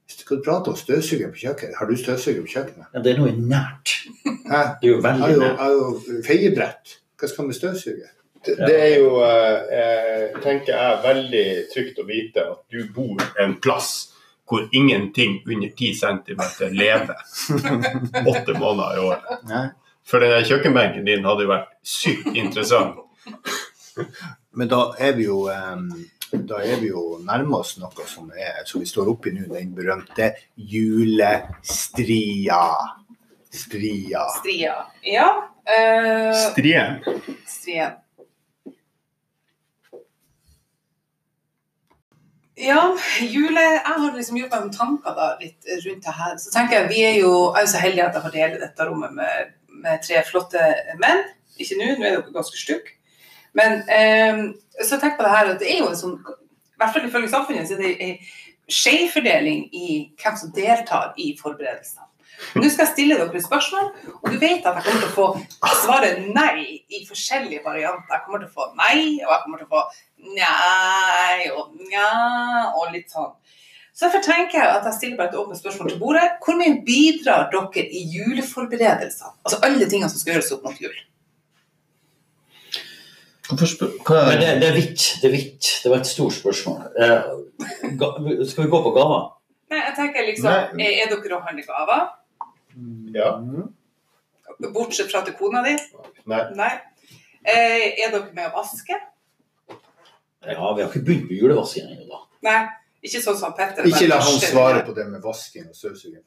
[0.09, 1.77] Skal du prate om støvsuger på kjøkkenet?
[1.79, 2.87] Har du støvsuger på kjøkkenet?
[2.95, 3.95] Ja, det er noe nært.
[4.25, 4.61] Hæ?
[4.81, 5.43] Det er jo veldig nært.
[5.43, 6.95] jeg har jo feiebrett.
[7.19, 8.15] Hva skal man med støvsuger?
[8.47, 13.25] Det, det er jo, eh, eh, tenker jeg, veldig trygt å vite at du bor
[13.43, 13.91] en plass
[14.49, 16.41] hvor ingenting under 10 cm
[16.73, 17.17] lever
[18.33, 19.75] åtte måneder i året.
[20.09, 23.03] For den kjøkkenbenken din hadde jo vært sykt interessant.
[24.57, 25.91] Men da er vi jo em,
[26.33, 29.75] da er vi jo nærme oss noe som er som vi står oppi nå, den
[29.77, 32.63] berømte julestria.
[33.49, 34.25] Stria.
[34.41, 34.75] Stria.
[35.07, 35.29] Ja.
[35.69, 37.01] Uh, Strien.
[37.49, 37.93] Strien.
[42.59, 46.35] Ja, jule Jeg har liksom gjort meg noen tanker da, litt rundt det her.
[46.43, 48.87] Så tenker jeg, Vi er jo jeg er så heldige at jeg får dele dette
[48.89, 49.53] rommet med,
[49.85, 50.63] med tre flotte
[50.99, 51.23] menn.
[51.59, 52.99] Ikke nå, nå er dere ganske stygge.
[53.59, 54.43] Men eh,
[54.87, 57.33] så tenk på det her at det er jo en sånn I hvert fall ifølge
[57.33, 58.19] samfunnet så er det en
[58.69, 59.89] skjevfordeling i
[60.21, 62.05] hvem som deltar i forberedelsene.
[62.55, 63.89] Nå skal jeg stille dere spørsmål,
[64.21, 68.13] og du vet at jeg kommer til å få svaret nei i forskjellige varianter.
[68.15, 69.83] Jeg kommer til å få nei, og jeg kommer til å få
[70.37, 72.13] nei og nja
[72.79, 73.33] og litt sånn.
[73.91, 76.27] Så derfor tenker jeg at jeg stiller bare et åpent spørsmål til bordet.
[76.45, 79.35] Hvor mye bidrar dere i juleforberedelsene?
[79.43, 80.95] Altså alle tingene som skal gjøres opp mot jul.
[83.49, 85.05] Men det, det er hvitt.
[85.23, 85.69] Det er hvitt.
[85.83, 86.83] Det var et stort spørsmål.
[87.01, 88.11] Eh, ga,
[88.51, 89.27] skal vi gå på gaver?
[89.73, 90.85] Nei, jeg tenker liksom, Nei.
[90.85, 92.07] Er, er dere å handle gaver?
[93.17, 93.31] Ja.
[94.75, 95.77] Bortsett fra til kona di?
[96.29, 96.43] Nei.
[96.59, 96.73] Nei.
[97.45, 98.99] Eh, er dere med å vaske?
[100.49, 102.21] Ja, vi har ikke begynt med julevasking ennå, da.
[102.49, 102.61] Nei.
[103.09, 103.87] Ikke sånn som Petter.
[103.87, 106.25] Ikke la han svare på det med vasking og støvsuging.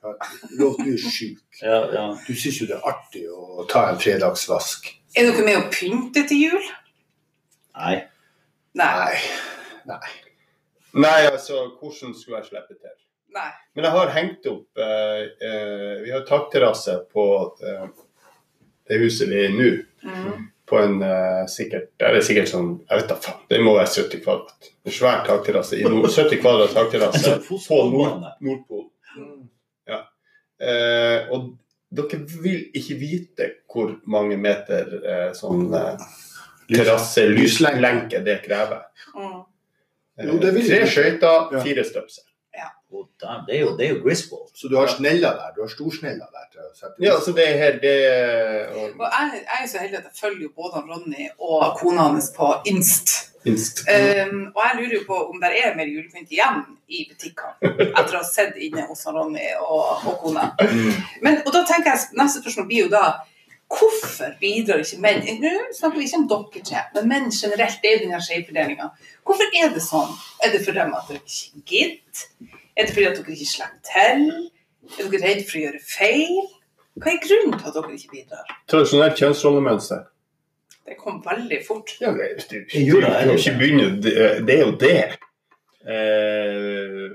[0.59, 1.41] Lov, du er sjuk.
[1.59, 2.03] Ja, ja.
[2.23, 4.87] Du syns jo det er artig å ta en fredagsvask.
[5.19, 6.69] Er dere med å pynte til jul?
[7.77, 7.95] Nei.
[8.79, 9.17] Nei.
[9.89, 10.11] Nei.
[10.93, 11.19] Nei.
[11.31, 12.95] Altså, hvordan skulle jeg slippe til?
[13.35, 13.49] Nei.
[13.75, 17.25] Men jeg har hengt opp eh, eh, Vi har takterrasse på
[17.63, 17.85] eh,
[18.89, 19.69] det huset vi er i nå.
[20.03, 20.49] Mm.
[20.67, 23.43] På en eh, sikkert Det er sikkert sånn Jeg vet da faen.
[23.47, 24.71] Det må være 70 kvadrat.
[24.83, 26.09] En svær takterrasse i nord.
[26.11, 28.27] 70 kvadrat takterrasse på nord.
[28.43, 28.89] Nordpolen.
[30.61, 31.55] Eh, og
[31.91, 36.03] dere vil ikke vite hvor mange meter eh, sånn eh,
[36.69, 38.83] terrasse, lyslenke det krever.
[39.15, 39.39] Mm.
[40.19, 42.25] Eh, Jo, det vil Tre skøyter, fire støpsel.
[42.91, 43.05] Å,
[43.47, 44.49] det er jo, det er jo Griswold.
[44.57, 45.51] Så du har snella der.
[45.55, 46.47] Du har storsnella der.
[46.51, 47.93] til å sette Ja, så det er her det
[48.75, 52.09] og, Og jeg, jeg er så heldig at jeg følger jo både Ronny og kona
[52.09, 53.13] hans på Inst.
[53.47, 53.85] Inst.
[53.87, 56.59] Um, og jeg lurer jo på om det er mer julepynt igjen
[56.91, 60.51] i butikkene etter å ha sett inne hos Ronny og, og kona.
[61.23, 63.05] Men, og da tenker jeg, Neste spørsmål blir jo da
[63.71, 67.77] Hvorfor bidrar ikke menn Nå snakker vi ikke om dere tre, men menn generelt.
[67.81, 68.89] Det er i denne skjevfordelinga.
[69.27, 70.11] Hvorfor er det sånn?
[70.43, 72.25] Er det for dem at dere ikke gidder?
[72.75, 74.25] Er det fordi at dere ikke slipper til?
[74.91, 76.41] Er dere redd for å gjøre feil?
[76.99, 78.55] Hva er grunnen til at dere ikke bidrar?
[78.71, 80.07] Tradisjonelt kjønnsrollemønster.
[80.91, 81.93] Det kom veldig fort.
[82.01, 84.15] Ja, det, det, det, begynne, det,
[84.47, 84.97] det er jo det.
[85.87, 87.05] Eh,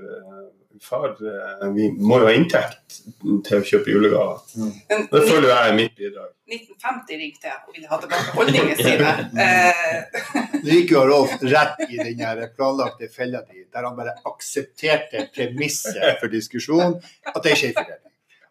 [0.81, 4.41] far, eh, vi må jo ha inntekt til å kjøpe julegaver.
[4.57, 6.33] Men Det føler jeg er mitt bidrag.
[6.47, 9.13] 1950 ringte jeg og ville ha tilbake holdningene sine.
[9.47, 15.27] Eh, Nå gikk jo Rolf rett i den planlagte fella di, der han bare aksepterte
[15.35, 16.97] premisset for diskusjon,
[17.33, 18.03] at det er skjevfordeling.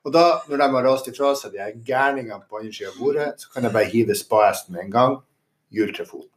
[0.06, 2.98] Og da, når de har rast ifra seg de her gærningene på andre sida av
[3.00, 5.16] bordet, så kan jeg bare hive spaesten med en gang.
[5.74, 6.30] Juletrefoten.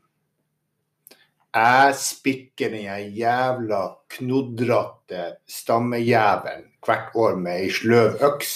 [1.54, 3.82] Jeg spikker den jævla
[4.16, 8.56] knodrete stammejævelen hvert år med ei sløv øks.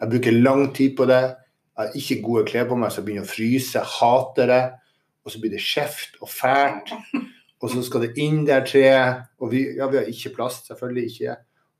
[0.00, 1.22] Jeg bruker lang tid på det.
[1.74, 3.80] Jeg har ikke gode klær på meg, så jeg begynner å fryse.
[3.96, 4.62] Hater det.
[5.24, 6.92] Og så blir det skjevt og fælt.
[7.64, 9.24] Og så skal det inn der treet.
[9.40, 11.36] Og vi, ja, vi har ikke plass, selvfølgelig ikke.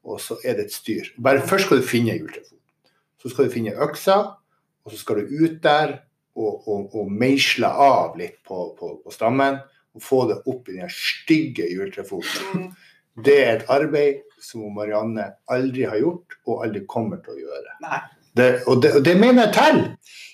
[0.08, 1.12] Og så er det et styr.
[1.22, 2.58] Bare Først skal du finne juletrefoten.
[3.22, 4.16] Så skal du finne øksa,
[4.84, 5.94] og så skal du ut der
[6.36, 9.60] og, og, og meisle av litt på, på, på stammen.
[9.94, 12.66] Og få det opp i den stygge juletrefoten.
[12.66, 12.66] mm,
[13.24, 17.78] Det er et arbeid som Marianne aldri har gjort, og aldri kommer til å gjøre.
[17.84, 18.00] nei.
[18.34, 19.54] Det, og, det, og det mener jeg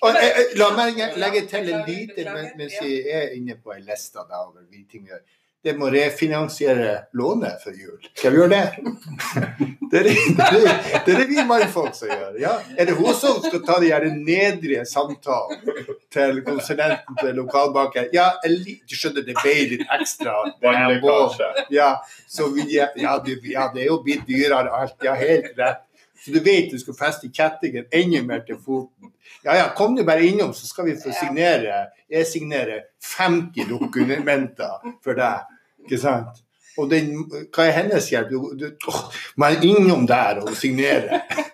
[0.01, 3.83] jeg, jeg, la meg legge til en lite men- mens vi er inne på ei
[3.85, 5.21] liste da, over ting vi gjør.
[5.61, 7.99] Det må refinansiere lånet før jul.
[8.17, 9.67] Skal vi gjøre det?
[9.91, 10.73] Det er det, det, er det,
[11.05, 12.37] det, det vi mannfolk som gjør.
[12.39, 12.53] Ja.
[12.79, 15.83] Er det hun som skal ta de her nedrige samtalene
[16.15, 18.07] til konsulenten til lokalbanken?
[18.15, 20.37] Ja, du skjønner, det ble litt ekstra.
[20.63, 21.49] Vannlekkasje.
[21.75, 21.89] Ja,
[22.23, 24.95] så vi, ja, du, ja, det er jo blitt dyrere alt.
[25.03, 25.83] Ja, helt rett.
[26.21, 29.09] Så du vet du skal feste kjettingen enda mer til foten.
[29.43, 32.85] Ja, ja, kom du bare innom, så skal vi få signere Jeg signerer
[33.17, 35.47] 50 dokumenter for deg.
[35.85, 36.41] Ikke sant?
[36.79, 38.29] Og den, hva er hennes hjelp?
[38.31, 39.01] Du, du, åh,
[39.35, 41.21] må jeg innom der og signere?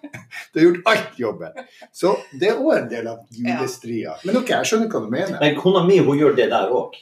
[0.54, 1.66] Du har gjort alt jobben.
[1.94, 4.16] Så det er òg en del av julestria.
[4.26, 5.36] Men ok, jeg skjønner hva du mener.
[5.42, 6.96] Men kona mi hun gjør det der òg.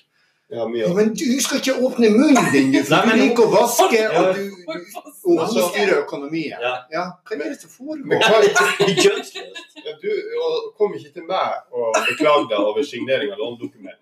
[0.53, 0.88] Ja, mye.
[0.93, 4.01] Men du skal ikke åpne munnen din, du, for Nei, men- du liker å vaske,
[4.13, 6.60] og du, du og hun styrer økonomien.
[6.62, 6.73] Ja.
[6.93, 7.69] Ja, hva er det som
[8.05, 8.43] Men foregår?
[9.86, 10.10] ja, du
[10.45, 14.01] og kom ikke til meg og beklag deg over signering av lånedokument.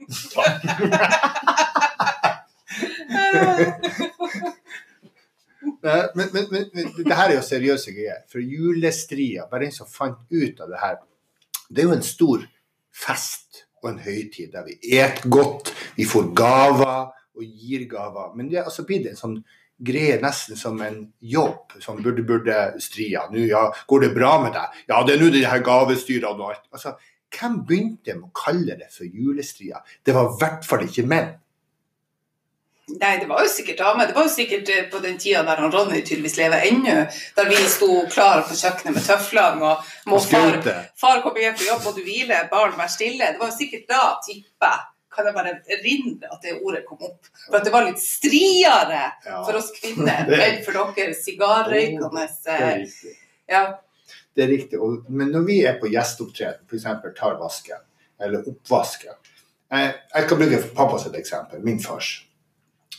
[5.83, 8.21] Eh, Men, men, men, men det her er jo seriøse greier.
[8.31, 10.97] For julestria, bare en som fant ut av det her,
[11.71, 12.43] det er jo en stor
[12.93, 18.33] fest og en høytid der vi et godt, vi får gaver og gir gaver.
[18.37, 19.37] Men det er altså blitt en sånn
[19.83, 23.25] greie nesten som en jobb som burde, burde stria.
[23.31, 24.83] Nå, ja, går det bra med deg?
[24.91, 26.67] Ja, det er nå de her gavestyrene og alt.
[26.71, 26.95] Altså,
[27.33, 29.81] hvem begynte med å kalle det for julestria?
[30.05, 31.33] Det var i hvert fall ikke menn.
[32.87, 34.07] Nei, det var jo sikkert damer.
[34.07, 36.95] Det var jo sikkert eh, på den tida der han Ronny tydeligvis lever ennå.
[37.37, 40.57] Der vi sto klare på kjøkkenet med tøflene og må far,
[40.99, 43.29] far komme hjem på jobb, må du hvile, barn være stille.
[43.31, 44.81] Det var jo sikkert da, tipper jeg,
[45.13, 47.31] kan jeg bare erindre at det ordet kom opp.
[47.45, 52.99] For at det var litt striere for oss kvinner enn for dere sigarrøykende eh.
[53.53, 53.63] Ja.
[54.33, 54.81] Det er riktig.
[54.81, 57.15] Og, men når vi er på gjesteopptreden, f.eks.
[57.15, 57.87] tar vasken,
[58.19, 59.15] eller oppvasken
[59.73, 62.17] Jeg, jeg kan bruke pappa sitt eksempel, min fars.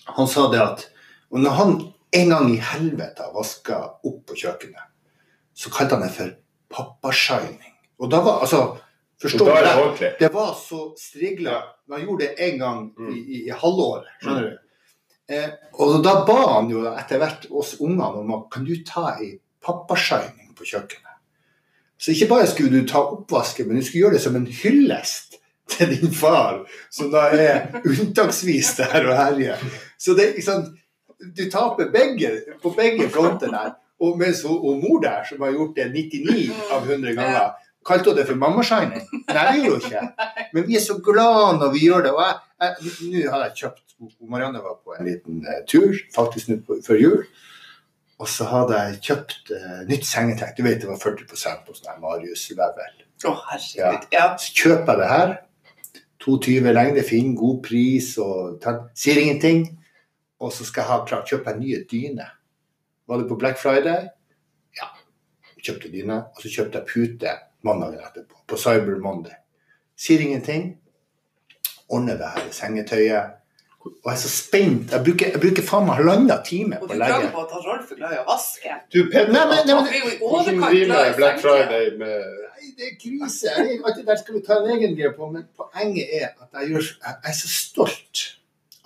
[0.07, 0.89] Han sa det at
[1.35, 1.71] og når han
[2.15, 4.91] en gang i helvete vaska opp på kjøkkenet,
[5.55, 6.35] så kalte han det for
[6.71, 7.73] pappashining.
[7.99, 8.65] Og da var altså
[9.25, 10.11] Forstår er det det.
[10.19, 11.63] Det var så strigla.
[11.89, 14.11] Man gjorde det én gang i, i, i halvåret.
[14.21, 14.59] skjønner du?
[15.33, 19.15] Eh, og da ba han jo etter hvert oss ungene om at kan du ta
[19.15, 19.31] ei
[19.65, 21.15] pappashining på kjøkkenet.
[21.97, 25.39] Så ikke bare skulle du ta oppvasken, men du skulle gjøre det som en hyllest
[25.73, 29.63] til din far, som da er unntaksvis der og herjer.
[30.05, 30.67] Så det liksom
[31.37, 32.31] Du taper begge,
[32.63, 33.77] på begge fronter der.
[34.03, 37.55] Og mens og mor der, som har gjort det 99 av 100 ganger,
[37.87, 39.07] kalte hun det for mammashining.
[39.31, 40.33] Nei, det gjorde hun ikke.
[40.53, 42.13] Men vi er så glad når vi gjør det.
[42.13, 43.85] Og nå har jeg kjøpt
[44.29, 47.23] Marianne var på en liten eh, tur, faktisk nå før jul.
[48.23, 50.55] Og så hadde jeg kjøpt uh, nytt sengetrekk.
[50.59, 53.01] Du vet det var 40 på sånn her Marius Level.
[53.25, 54.07] Å, herregud.
[54.15, 54.27] Ja.
[54.41, 55.35] Så kjøper jeg det her.
[56.25, 58.63] 22 lengde, fin, god pris og
[58.97, 59.67] sier ingenting.
[60.41, 62.27] Og så skal jeg ha klart kjøpe en nye dyne.
[63.09, 64.09] Var det på Black Friday?
[64.81, 64.89] Ja.
[65.63, 66.23] Kjøpte dyne.
[66.35, 68.43] Og så kjøpte jeg pute mandagen etterpå.
[68.49, 69.37] På Cyber Monday.
[69.97, 70.75] Sier ingenting.
[71.89, 73.41] Ordner det her sengetøyet.
[73.85, 74.93] Og jeg er så spent.
[74.95, 77.19] Jeg bruker, jeg bruker faen meg halvannen time på du å legge.
[77.19, 78.77] klager på at Rolf er glad i å vaske.
[78.95, 81.41] Du, Petter, Nei, men- nei, men- i hvordan overkant rimer Black.
[81.43, 83.53] Friday med Nei, det er krise.
[83.59, 86.71] Jeg, det der skal vi ta en egen greie på, men poenget er at jeg,
[86.73, 88.23] gjør, jeg er så stolt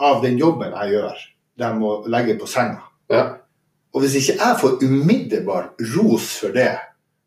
[0.01, 1.23] av den jobben jeg gjør,
[1.59, 2.83] jeg må legge på senga.
[3.11, 3.25] Ja.
[3.95, 6.71] Og hvis ikke jeg får umiddelbar ros for det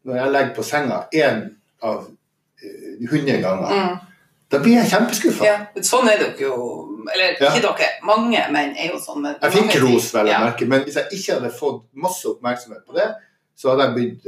[0.06, 1.42] når jeg legger på senga én
[1.82, 2.08] av
[3.10, 3.98] hundre ganger, Mm.
[4.52, 5.46] da blir jeg kjempeskuffa.
[5.46, 7.50] Ja, sånn er dere jo Eller Ja.
[7.50, 9.22] ikke dere, mange menn er jo sånn.
[9.24, 12.86] Men Jeg fikk ros, vel å merke, men hvis jeg ikke hadde fått masse oppmerksomhet
[12.86, 13.08] på det,
[13.56, 14.26] så hadde jeg blitt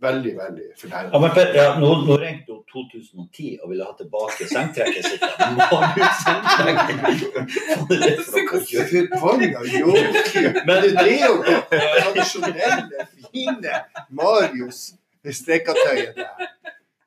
[0.00, 1.20] veldig, veldig Ja, fornærmet.
[1.20, 5.22] men Per, ja, nå, nå ringte hun 2010 og ville ha tilbake sengtrekket sitt.
[9.18, 10.52] Forbanna joker!
[10.66, 12.98] Men det er jo det tradisjonelle,
[13.32, 13.72] fine
[14.10, 14.80] Marius
[15.32, 16.26] strekkatøyet der.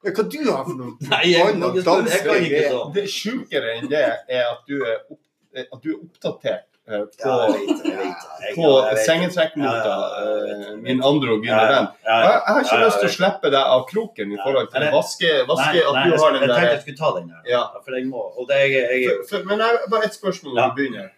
[0.01, 2.33] Hva du har for noe Nei, jeg, jeg, jeg kan ikke danske
[2.73, 2.89] sånn.
[2.95, 5.21] Det sjukere enn det er at du er, opp,
[5.61, 8.15] at du er oppdatert på, jeg jeg.
[8.41, 8.67] Jeg- på
[8.97, 9.97] jeg ja, ja.
[10.21, 11.87] eh, min andre og gule venn.
[12.05, 14.91] Jeg, jeg har ikke lyst til å slippe deg av kroken i forhold til å
[14.95, 17.67] vaske, vaske at du jeg, har jeg den tenkte der jeg skulle ta den der.
[17.85, 20.69] For jeg må, det jeg, jeg, for, for, Men jeg, bare et spørsmål når Ja.
[20.69, 21.09] vi begynner.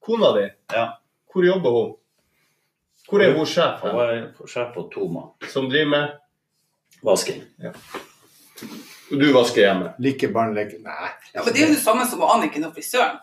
[0.00, 0.46] Kona di,
[1.32, 1.90] hvor jobber hun?
[3.10, 3.80] Hvor er hun sjef?
[3.82, 5.26] Hun er sjef på Toma.
[5.50, 6.08] Som driver med
[7.02, 7.42] Vasking.
[9.10, 9.94] Og du vasker hjemme?
[9.98, 11.10] Like barnelek Nei.
[11.34, 13.18] Ja, men Det er jo det samme som Anniken og frisøren.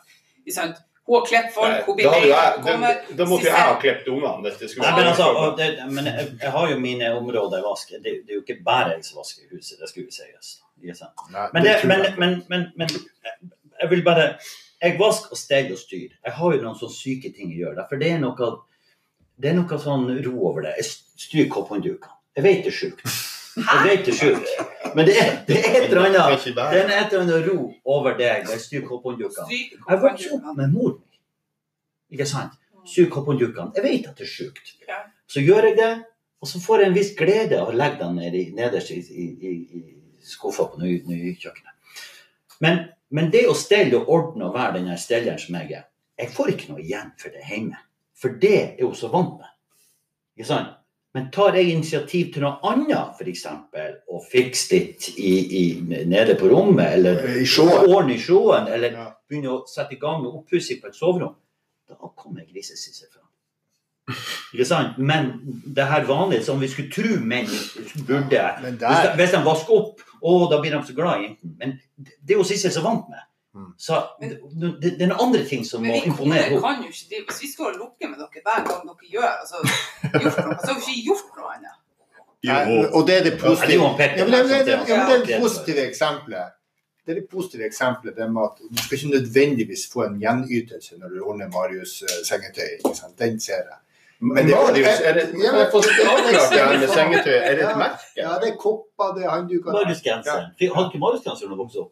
[1.08, 2.32] Hun har klept folk, hun Da, blir
[2.66, 4.52] kommer- da, da måtte jo jeg ha klippet ungene.
[4.68, 7.90] skulle Nei, men altså, og det, men jeg, jeg har jo mine områder i vask.
[7.90, 10.50] Det, det er jo ikke bare jeg som vasker huset, det skulle sies.
[11.54, 12.90] Men, det, men, men, men, men
[13.82, 14.28] jeg vil bare
[14.82, 16.18] Jeg vasker og steller og styrer.
[16.26, 17.80] Jeg har jo noen sånne syke ting jeg gjør.
[17.90, 18.50] For det er noe,
[19.42, 20.76] det er noe sånn ro over det.
[20.78, 20.86] Jeg
[21.24, 22.14] stryker kopphånddukene.
[22.38, 23.02] Jeg vet det er sjukt.
[23.58, 24.50] Vet det er sjukt.
[24.96, 27.58] Men det er, det er et eller er annet det er et eller annet ro
[27.98, 29.46] over deg når jeg stryker kopphånddukene.
[29.48, 30.94] Stryker Jeg vokste opp med mor.
[32.14, 32.54] Ikke sant?
[32.86, 33.74] Stryker kopphånddukene.
[33.76, 34.74] Jeg vet at det er sjukt.
[35.28, 35.90] Så gjør jeg det,
[36.42, 39.02] og så får jeg en viss glede av å legge dem ned i, nederst i,
[39.02, 39.84] i, i, i
[40.24, 41.74] skuffa på ny- nykjøkkenet.
[42.64, 45.86] Men, men det å stelle og ordne og være den stelleren som jeg er,
[46.18, 47.82] jeg får ikke noe igjen for det hjemme.
[48.18, 49.50] For det er hun så vant med.
[50.38, 50.77] Ikke sant?
[51.18, 53.46] Men tar jeg initiativ til noe annet, f.eks.
[54.14, 55.62] å fikse litt i, i,
[56.06, 58.12] nede på rommet, eller I sjåen.
[58.14, 59.06] i sjåen, eller Ja.
[59.26, 61.34] begynne å sette i gang med oppussing på et soverom,
[61.90, 63.26] da kommer grisesissel fram.
[64.54, 65.00] Ikke sant?
[65.02, 65.32] Men
[65.66, 67.50] det her vanlige, som vi skulle tro menn
[68.08, 71.26] burde Men Hvis de, der hvis de vasker opp, å, da blir de så glad
[71.26, 71.34] i.
[71.58, 73.26] Men det er jo Sissel så vant med.
[73.58, 73.70] Mm.
[73.82, 74.28] Så det,
[74.62, 76.60] det, det er noen andre ting som Men må imponere henne.
[76.62, 79.58] kan jo ikke drive Hvis vi skal lukke med dere hver gang dere gjør altså,
[80.14, 81.80] gjort noe, så har vi ikke gjort noe annet.
[82.46, 82.84] Nei, Jo.
[83.00, 83.88] Og det er det Ja, det er positive.
[83.88, 86.54] Ja, men det, det, det, det er ja, det er det positive eksempelet.
[87.08, 90.98] Det er det positive eksempelet det med at du skal ikke nødvendigvis få en gjenytelse
[91.02, 92.72] når du ordner Marius eh, sengetøy.
[92.78, 93.16] Ikke sant?
[93.20, 93.80] Den ser jeg.
[94.20, 97.38] Men det- Marius, er det, Ja, men- få det sengetøy?
[97.50, 98.06] Er det et merke?
[98.18, 99.72] Ja, det er kopper, det er håndduker.
[99.78, 100.46] Mariusgenseren.
[100.76, 101.92] Hadde ikke Marius-genseren da du vokste opp?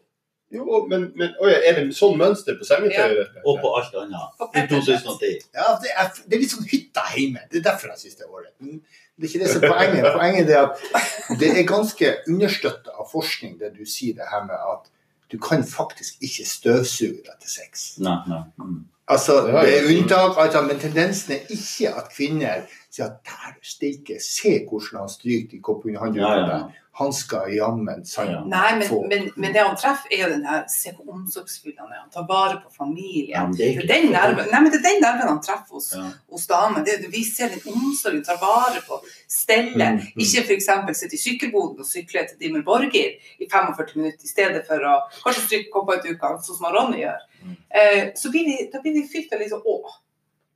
[0.54, 3.40] Jo, men, men oi, er det sånn mønster på sengetøyet?
[3.50, 4.44] Og på alt annet.
[4.54, 5.48] I 2010.
[5.58, 7.48] Ja, det er, det er litt sånn hytta hjemme.
[7.52, 8.54] Det er derfor jeg syns det er ålreit.
[8.62, 10.10] Men det er ikke det som er poenget.
[10.16, 14.60] Poenget er at det er ganske understøtta av forskning, det du sier det her med
[14.60, 14.92] at
[15.34, 17.88] du kan faktisk ikke støvsuge deg til sex.
[18.06, 18.44] Nei, nei.
[18.62, 18.84] Mm.
[19.08, 24.18] Altså, Det er unntak, altså, men tendensen er ikke at kvinner sier at der steike,
[24.24, 26.85] se hvordan han stryker de koppen Ja, håndduken ja, ja.
[26.98, 28.42] Han skal jammen sant Ja.
[28.48, 31.74] Nei, men, få men, men det han treffer, er jo den her Se hvor omsorgsfull
[31.76, 31.98] han er.
[32.06, 33.34] Han tar vare på familien.
[33.34, 35.90] Ja, men det er den nerven, nei, men det er den nerven han treffer hos,
[35.96, 36.06] Ja.
[36.32, 36.86] hos damen.
[36.88, 39.76] Det, vi ser den omsorgen, tar vare på, stellet.
[39.76, 40.24] Mm, mm.
[40.24, 40.70] Ikke f.eks.
[41.02, 44.96] sitte i sykkelboden og sykle til Dimmer Borger i 45 minutter i stedet for å
[45.20, 47.28] kanskje stryke kopper ut uka, sånn som Ronny gjør.
[47.44, 47.60] Mm.
[47.82, 49.78] Eh, så blir vi, da blir vi fylt av liksom Å,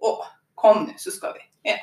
[0.07, 0.15] å,
[0.55, 1.43] kom nå, så skal vi.
[1.67, 1.77] Ja.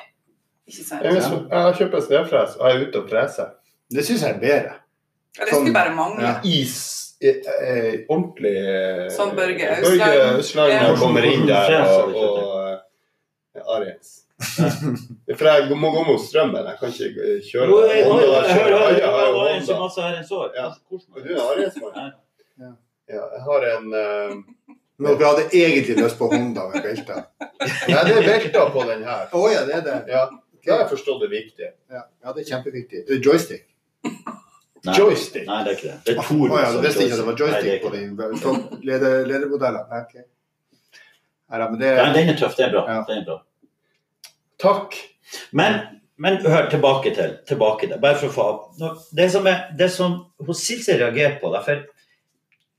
[0.65, 1.05] Ikke sant?
[1.05, 3.53] Jeg, jeg en snøfres og er ute og freser.
[3.95, 4.73] Det syns jeg er bedre.
[5.37, 6.23] Ja, det skulle bare mangle.
[6.25, 6.35] Ja.
[6.43, 6.75] Is
[7.21, 10.07] eh, eh, ordentlig eh, Som Børge Børge.
[10.35, 10.95] Ausland Ja.
[10.99, 14.13] kommer inn der og, og Ariens.
[15.37, 16.65] For jeg må gå mot strømmen.
[16.67, 20.43] Jeg kan ikke kjøre Jo, jeg- jeg- jeg jeg- jeg- har jo.
[20.55, 20.65] Ja.
[21.15, 22.11] Og du er en Ariens-mann?
[22.59, 22.71] Ja.
[23.09, 24.35] Ja, jeg har en eh,
[24.99, 27.17] Men dere hadde egentlig lyst på Honda med belte?
[27.87, 29.27] Nei, det er belter på den her.
[29.33, 29.97] Oh, ja, det er det.
[30.09, 30.23] Ja,
[30.65, 31.67] da har jeg forstått det viktig.
[31.93, 33.03] Ja, ja, det er kjempeviktig.
[33.07, 33.67] Det er joystick.
[34.87, 34.93] Nei.
[34.95, 35.47] Joystick.
[35.49, 35.97] Nei, det er ikke det.
[36.05, 38.01] Det er Å Oh, ja, du visste ikke at det var joystick på de
[38.87, 39.87] leder, ledermodellene?
[39.91, 40.25] Nei, okay.
[41.49, 42.55] Nei, men det Nei, den er tøff.
[42.55, 42.83] Det er bra.
[42.87, 43.01] Ja.
[43.09, 43.37] Den er bra.
[44.63, 44.95] Takk.
[45.51, 45.79] Men,
[46.23, 48.47] men hør tilbake til, tilbake til bare for å få
[48.79, 50.15] nå, Det som, er, det som
[50.47, 51.83] hos Silse reagerer på derfor,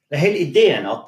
[0.08, 1.04] det hele ideen at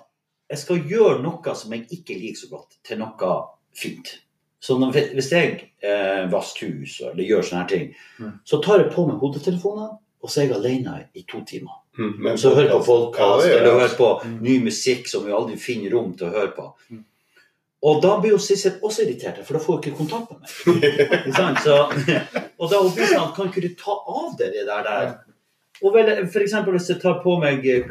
[0.51, 3.33] jeg skal gjøre noe som jeg ikke liker så godt, til noe
[3.79, 4.17] fint.
[4.61, 5.53] Så når, hvis jeg
[5.87, 8.33] eh, vasker hus eller gjør sånne her ting, Mm.
[8.45, 11.77] så tar jeg på meg hodetelefonene, og så er jeg alene i to timer.
[11.99, 12.87] Mm, men Så hører på podcast.
[13.19, 14.41] podkast Ja, eller hører på Mm.
[14.43, 16.73] ny musikk som vi aldri finner rom til å høre på.
[16.91, 17.05] Mm.
[17.83, 21.63] Og da blir jo Sissel også irritert, for da får hun ikke kontakt med meg.
[21.65, 21.77] Så,
[22.59, 24.83] og da hun blir sånn Kan ikke du ta av deg det der?
[24.85, 25.15] der?
[25.83, 27.87] Og vel, for eksempel hvis jeg tar på meg det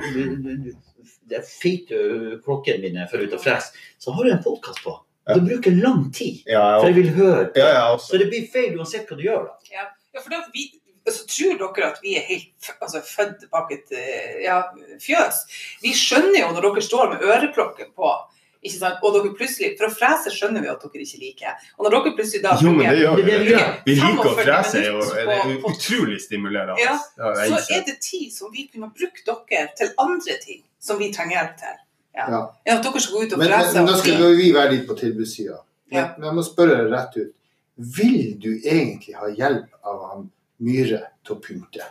[1.29, 1.97] de feite
[2.45, 4.95] klokkene mine for ut og fres, så har jeg en podkast på.
[5.29, 7.51] Det bruker lang tid, Ja, for ja, jeg vil høre.
[7.55, 7.97] ja, ja.
[7.97, 9.43] Så det blir feil uansett hva du gjør.
[9.45, 9.53] da.
[9.71, 9.83] Ja,
[10.15, 10.71] ja for da, vi,
[11.15, 14.59] så tror dere at vi er helt altså, født bak et eh, ja,
[15.03, 15.43] fjøs.
[15.83, 18.11] Vi skjønner jo når dere står med øreklokken på,
[18.59, 19.03] ikke sant?
[19.07, 21.67] og dere plutselig For å frese skjønner vi at dere ikke liker.
[21.77, 23.35] Og når dere plutselig da Jo, men det gjør vi.
[23.53, 23.67] Ja.
[23.85, 26.79] vi liker å frese, er jo det er utrolig stimulerende.
[26.83, 31.11] Ja, så er det tid som vi kunne brukt dere til andre ting som vi
[31.15, 31.79] trenger hjelp til.
[32.19, 32.25] Ja.
[32.33, 32.41] Ja.
[32.75, 33.73] At dere skal gå ut og Men, frese.
[33.77, 35.59] men, nå og skal vi være litt på tilbudssida.
[35.89, 36.07] Men, Ja.
[36.17, 37.31] men jeg må spørre deg rett ut.
[37.79, 40.25] Vil du egentlig ha hjelp av han
[40.59, 41.87] Myhre til å pynte?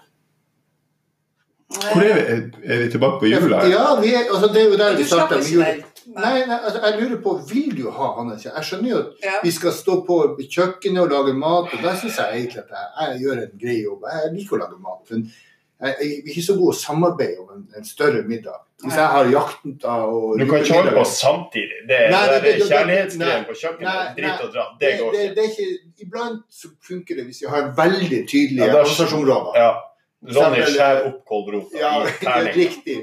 [1.68, 2.22] Hvor er vi?
[2.64, 3.60] Er vi tilbake på jula?
[3.68, 5.40] Ja, vi er, altså, det er jo der vi starta.
[6.08, 8.30] Nei, nei, altså, jeg lurer på, vil du ha han?
[8.40, 9.34] Jeg skjønner jo at Ja.
[9.42, 12.86] vi skal stå på kjøkkenet og lage mat, og der syns jeg egentlig at jeg,
[13.10, 14.06] jeg gjør en grei jobb.
[14.14, 15.26] Jeg liker å lage mat, men
[15.80, 18.56] jeg, er ikke så god å samarbeide om en, en større middag.
[18.82, 21.78] Hvis jeg har jakta og Du kan ikke holde på samtidig.
[21.88, 25.12] Det, Nei, det, det- det, kjærlighetsgreiene på kjøkkenet, nei, dritt og dra, det, det går
[25.16, 25.34] det, ikke.
[25.34, 29.58] det er ikke Iblant så funker det hvis vi har veldig tydelige Ja, ansvarsområder.
[29.58, 29.70] Ja.
[30.34, 32.54] Ronny skjærer opp kålrota Ja, i det er terninga.
[32.58, 32.98] riktig.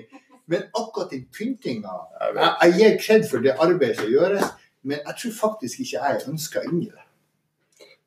[0.47, 4.47] Men akkurat den pyntinga Jeg jeg, jeg gir kred for det arbeidet som gjøres,
[4.83, 7.03] men jeg tror faktisk ikke jeg er ønska inn i det.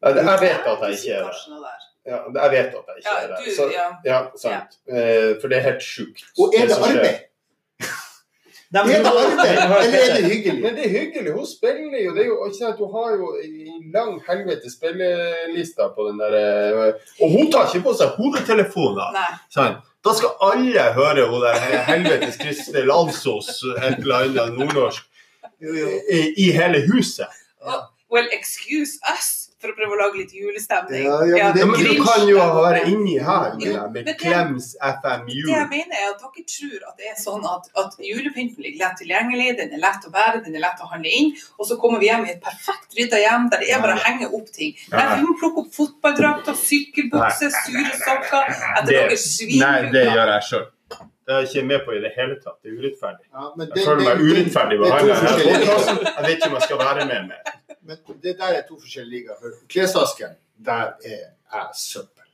[0.05, 1.88] Jeg jeg vet at jeg ikke er det.
[2.09, 2.19] Der.
[2.35, 3.39] Ja, jeg vet at jeg ikke Ja, er det.
[3.45, 3.87] du, Så, ja.
[4.11, 4.79] ja, sant.
[4.89, 6.25] Eh, For det er helt sjukt.
[6.39, 7.19] Og er det det arbeid?
[8.71, 10.63] Men Er det arbeid, eller er det hyggelig?
[10.63, 11.33] Men det er hyggelig.
[11.33, 12.11] Hun spiller jo.
[12.17, 16.35] Det er jo ikke sant, Hun har jo en lang helvete spillelista på den der
[16.41, 19.21] eh, Og hun tar ikke på seg hodetelefoner.
[19.55, 19.79] Sånn.
[20.05, 21.57] Da skal alle høre hun der
[21.89, 23.49] helvetes Kristel Alsos
[23.83, 25.05] et eller annet nordnorsk
[26.39, 27.27] i hele huset.
[28.11, 31.05] Well, excuse us for å prøve å lage litt julestemning.
[31.05, 34.19] Ja, ja, men det- Ja, men du kan jo være inni her med, med det-
[34.19, 37.97] Klems FM Det jeg mener er at dere tror at det er sånn at, at
[37.99, 41.33] julepynten ligger lett tilgjengelig, den er lett å bære, den er lett å handle inn,
[41.59, 44.05] og så kommer vi hjem i et perfekt rydda hjem der det er bare å
[44.07, 44.75] henge opp ting.
[44.93, 50.27] Nei, vi må plukke opp fotballdrakter, sykkelbukser, sure sokker etter Det- deres Nei, det gjør
[50.39, 50.67] jeg sjøl.
[50.89, 52.57] Det er jeg ikke med på i det hele tatt.
[52.63, 53.25] Det er urettferdig.
[53.35, 56.15] Ja, men Jeg føler meg det- det- urettferdig det er behandla.
[56.17, 57.43] Jeg vet ikke om jeg skal være med mer.
[57.83, 59.53] Men det der er to forskjellige ligaer.
[59.69, 60.33] Klesvasken,
[60.65, 62.29] der er jeg søppel.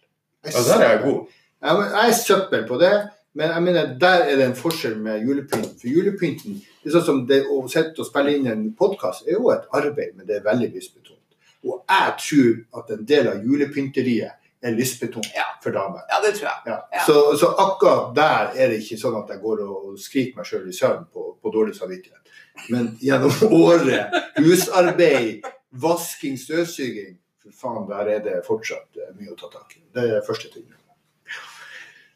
[0.45, 1.27] Jeg Ja, der er jeg god.
[1.63, 5.21] Ja, jeg er søppel på det, men jeg mener, der er det en forskjell med
[5.27, 5.75] julepynten.
[5.81, 6.53] For julepynten
[6.85, 9.65] det er sånn som det å sitte og spille inn en podkast er jo et
[9.73, 11.19] arbeid, men det er veldig lystbetont.
[11.65, 14.33] Og jeg tror at en del av julepynteriet
[14.65, 15.45] er lystbetont Ja.
[15.63, 16.01] for damer.
[16.09, 16.61] Ja, det tror jeg.
[16.73, 16.77] Ja.
[16.93, 17.03] Ja.
[17.07, 20.69] Så, så akkurat der er det ikke sånn at jeg går og skriker meg sjøl
[20.71, 22.33] i søvn på, på dårlig samvittighet.
[22.73, 23.35] Men gjennom
[23.67, 29.75] året, husarbeid, vasking, støvsuging For faen, der er det fortsatt eh, mye å ta tak
[29.77, 29.83] i.
[29.93, 30.65] Det er første ting.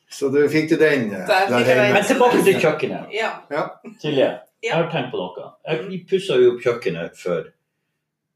[0.08, 1.10] Så du fikk til den.
[1.12, 1.82] Der Der hjemme.
[1.82, 1.92] den.
[1.98, 3.10] Men tilbake til kjøkkenet.
[3.12, 3.34] Ja.
[4.00, 4.30] Silje,
[4.64, 5.50] jeg har tenkt på noe.
[5.90, 7.44] Vi pussa jo opp kjøkkenet for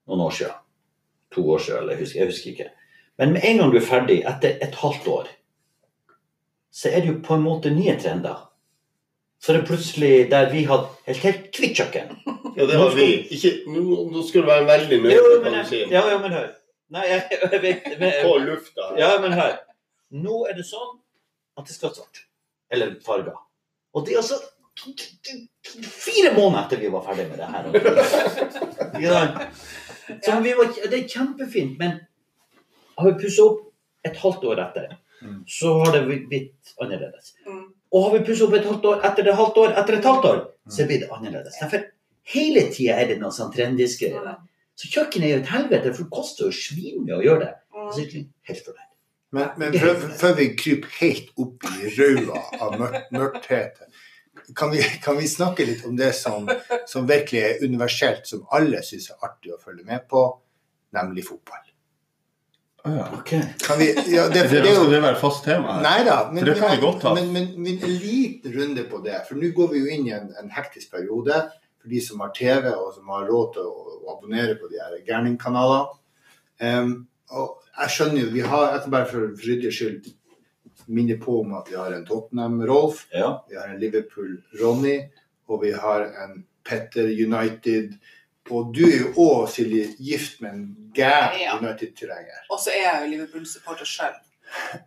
[0.07, 0.59] noen år siden.
[1.33, 2.69] To år siden, eller jeg husker, jeg husker ikke.
[3.23, 5.27] Men med en gang du er ferdig, etter et halvt år,
[6.75, 8.41] så er det jo på en måte nye trender.
[9.39, 12.17] Så det er det plutselig der vi hadde et helt kvitt kjøkken.
[12.57, 13.07] Ja, det har vi.
[13.33, 15.87] Ikke, nå, skal du være veldig nøye med hva du sier.
[15.89, 16.51] ja, ja, men hør.
[16.93, 18.91] Nei, jeg, jeg vet men, På lufta.
[18.99, 19.55] Ja, men hør.
[20.27, 20.99] Nå er det sånn
[21.57, 22.27] at det skal svart.
[22.75, 23.39] Eller farger.
[23.95, 24.37] Og det er altså
[25.87, 27.71] fire måneder etter vi var ferdig med det her.
[29.07, 29.25] Ja.
[30.27, 32.03] Så vi var, det er kjempefint, men
[32.99, 33.63] har vi pusset opp
[34.05, 35.45] et halvt år etter, Mm.
[35.47, 37.35] så har det blitt annerledes.
[37.47, 37.67] Mm.
[37.95, 40.25] Og har vi pusset opp et halvt år etter det halvt år etter et halvt
[40.25, 41.59] år, så blir det annerledes.
[41.61, 41.85] Derfor
[42.35, 44.41] hele tida er det noe sånn trendisk greier.
[44.75, 47.53] Så kjøkkenet er jo et helvete, for det koster jo svinmye å gjøre det.
[47.83, 48.89] Og så det helt fornøyd.
[49.33, 49.77] Men, men
[50.21, 53.79] før, vi kryper helt opp i røda av mør mørkhet,
[54.57, 56.49] kan vi, kan vi snakke litt om det som,
[56.89, 60.25] som virkelig er universelt, som alle syns er artig å følge med på,
[60.97, 61.63] nemlig fotball?
[62.83, 65.83] Kan vi, ja, det, Det, er skal det være fast tema her?
[65.85, 67.15] Nei da, men, det kan vi godt ta.
[67.15, 69.21] men, men, men en liten runde på det.
[69.29, 71.45] For nå går vi jo inn i en, en hektisk periode
[71.83, 74.83] for de som har TV og som har råd til å, å abonnere på de
[74.83, 75.99] her gærningkanalene.
[76.63, 76.93] Um,
[77.33, 80.11] og jeg skjønner jo, vi har, etter bare for for ryddig skyld
[80.93, 83.45] minner på om at vi har en Tottenham-Rolf, Ja.
[83.49, 84.97] vi har en Liverpool-Ronny,
[85.49, 87.95] og vi har en Petter United.
[88.51, 90.65] Og du er jo òg, Silje, gift med en
[90.95, 91.59] gæren Ja.
[91.61, 92.41] United-tilhenger.
[92.51, 94.17] Og så er jeg jo Liverpool-supporter sjøl.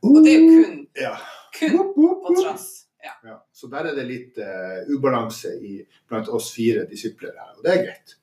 [0.03, 1.15] Og det er jo kun, Ja.
[1.59, 2.85] kun på trass.
[3.03, 3.11] Ja.
[3.23, 5.79] Ja, så der er det litt uh, ubalanse i,
[6.09, 8.15] blant oss fire disipler her, og det er greit.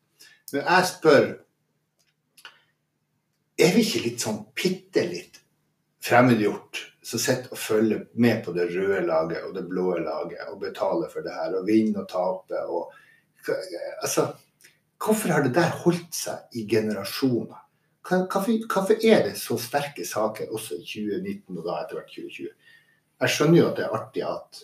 [0.52, 1.28] Men jeg spør
[3.58, 5.38] Er vi ikke litt sånn bitte litt
[6.02, 10.58] fremmedgjort som sitter og følger med på det røde laget og det blå laget og
[10.60, 12.92] betaler for det her og vinner og taper og
[14.02, 14.28] Altså,
[15.02, 17.58] hvorfor har det der holdt seg i generasjoner?
[18.02, 22.52] Hvorfor, hvorfor er det så sterke saker også i 2019 og da etter hvert 2020?
[23.22, 24.62] Jeg skjønner jo at det er artig at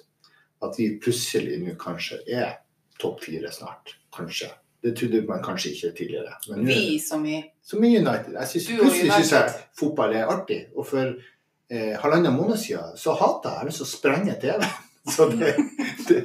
[0.64, 2.56] at vi plutselig nå kanskje er
[2.98, 3.94] topp fire snart.
[4.14, 4.50] Kanskje.
[4.82, 6.34] Det trodde man kanskje ikke tidligere.
[6.48, 8.32] Men Vi som i som i United.
[8.32, 10.60] Jeg synes, plutselig syns jeg fotball er artig.
[10.74, 11.04] Og for
[11.70, 14.68] eh, halvannen måned siden så hata jeg lyst til å sprenge TV.
[15.08, 15.54] Så det,
[16.08, 16.18] det,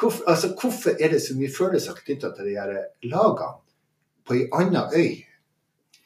[0.00, 2.72] hvorfor, altså, hvorfor er det så mye følelser knytta til de her
[3.02, 3.54] lagene
[4.26, 5.22] på ei anna øy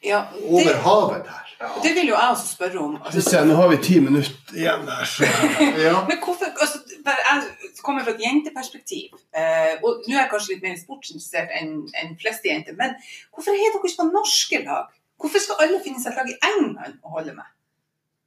[0.03, 1.47] Ja, over havet der?
[1.83, 2.95] det vil jo jeg også spørre om.
[3.05, 5.27] Altså, jeg, nå har vi ti minutter igjen der, så
[5.85, 5.99] Ja.
[6.09, 10.63] men hvorfor, altså, Jeg kommer fra et jenteperspektiv, eh, og nå er jeg kanskje litt
[10.65, 11.71] mer sportsinteressert enn
[12.01, 12.73] en fleste jenter.
[12.77, 12.93] Men
[13.33, 14.89] hvorfor har dere ikke på norske lag?
[15.21, 17.49] Hvorfor skal alle finne seg et lag i England å holde med?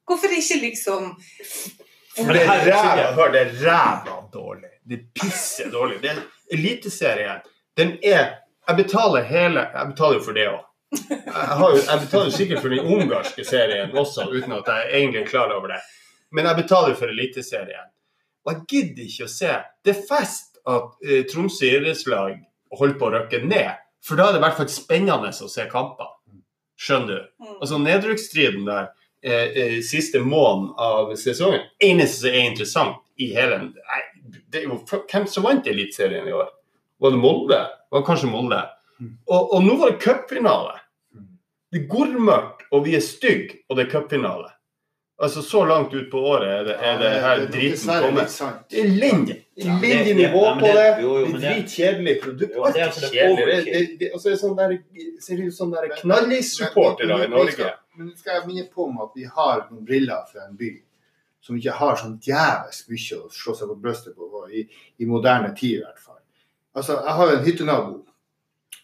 [0.06, 1.10] Hvorfor ikke liksom
[2.16, 4.70] For det er ræva, hør, det er ræva dårlig.
[4.88, 6.00] Det er pisse dårlig.
[6.02, 6.22] Det er
[6.54, 7.40] Eliteserien.
[7.76, 8.34] Den er
[8.68, 10.60] Jeg betaler hele Jeg betaler jo for det òg.
[10.94, 15.20] Jeg, jo- jeg betaler jo sikkert for den ungarske serien også, uten at jeg egentlig
[15.22, 15.80] er klar over det.
[16.32, 17.90] Men jeg betaler for Eliteserien.
[18.46, 19.52] Og jeg gidder ikke å se.
[19.84, 22.38] Det er fest at eh, Tromsø idrettslag
[22.78, 25.66] holder på å røkke ned, for da er det i hvert fall spennende å se
[25.72, 26.10] kamper.
[26.80, 27.28] Skjønner du?
[27.40, 27.54] Mm.
[27.60, 28.88] Altså nedrykksstriden der
[29.24, 31.64] eh, eh, siste måneden av sesongen.
[31.80, 34.02] Eneste som er interessant i hele nei,
[34.50, 36.48] det er jo, Hvem som vant Eliteserien i år?
[37.02, 37.60] Var det Molde?
[37.90, 38.62] Var det kanskje Molde?
[39.02, 40.78] Og, og nå var det cupfinale.
[41.72, 44.52] Det er gormørkt, og vi er stygge, og det er cupfinale.
[45.22, 48.32] Altså Så langt ut på året er det, er det her dritten driten kommet.
[48.70, 49.36] Det elendig.
[49.54, 50.94] Ja, Elendig nivå ja, på det- det.
[51.02, 52.52] Det det- dritkjedelig produkt.
[52.56, 53.46] Jo, Alt det er det kjedelig.
[53.46, 54.78] Det, det, det, og så er det sånn der,
[55.20, 57.70] ser ut som der knallisupportere i Norge.
[57.96, 60.72] Men skal jeg minne på om at vi har noen briller fra en by
[61.40, 64.64] som ikke har sånn djevelsk mye å slå seg på brystet på, i,
[64.98, 66.18] i moderne tid i hvert fall.
[66.74, 68.04] Altså, Jeg har jo en hyttenabo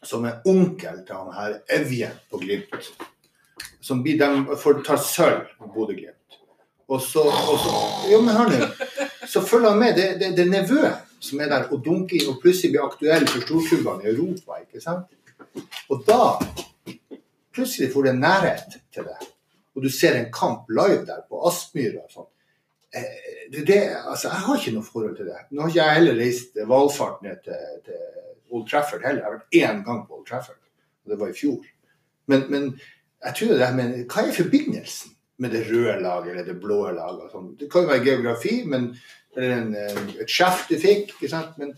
[0.04, 2.92] som er onkel til han her Evjen på Glimt.
[3.80, 6.19] Som blir, dem, for, tar sølv på Bodø-Glimt.
[6.90, 7.76] Og så, og så
[8.10, 8.66] Jo, men hør nå.
[9.30, 9.94] Så følger han med.
[9.94, 13.26] Det, det, det er nevøen som er der og dunker inn og plutselig blir aktuell
[13.28, 14.56] for storklubbene i Europa.
[14.62, 15.10] ikke sant?
[15.92, 16.22] Og da
[17.54, 19.28] plutselig får du en nærhet til det.
[19.76, 22.28] Og du ser en kamp live der på Aspmyra sånn.
[22.96, 25.44] Eh, det, altså, jeg har ikke noe forhold til det.
[25.50, 28.00] Nå har ikke jeg heller reist valfart ned til, til
[28.50, 29.20] Old Trafford heller.
[29.20, 30.58] Jeg har vært én gang på Old Trafford,
[31.04, 31.60] og det var i fjor.
[32.32, 32.68] Men, men
[33.20, 36.82] jeg tror det her med, hva er forbindelsen med det røde laget eller det blå
[36.92, 37.26] laget?
[37.26, 37.52] og Sånn?
[37.60, 38.90] Det kan jo være geografi, men,
[39.36, 39.70] eller en,
[40.20, 41.14] et sjef du fikk.
[41.16, 41.56] ikke sant?
[41.60, 41.72] Men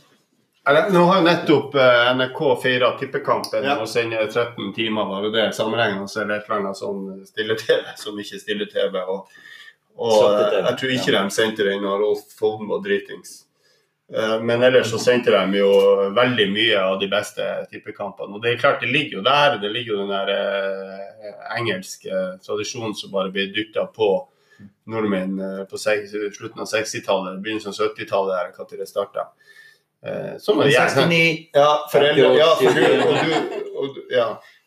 [0.94, 3.78] Nå har jo nettopp eh, NRK feira tippekampen Ja.
[3.82, 8.20] og sender 13 timer, var det det sammenhengende, eller et eller annet sånn stille-TV som
[8.22, 9.00] ikke er stille-TV.
[9.10, 9.32] Og,
[9.98, 13.40] og jeg tror ikke de sendte den når Rolf Folden var dritings.
[14.14, 15.70] Eh, Men ellers så sendte de jo
[16.16, 18.34] veldig mye av de beste tippekampene.
[18.36, 19.56] Og det er klart, det ligger jo der.
[19.62, 24.10] Det ligger jo den der eh, engelske tradisjonen som bare blir dytta på
[24.92, 29.28] nordmenn eh, på slutten av 60-tallet, begynnelsen av 70-tallet, der, når det starta.
[30.42, 32.30] Som er gjerne 69 ja, foreldre.
[32.34, 34.24] Ja, foreldre, og du, og, ja.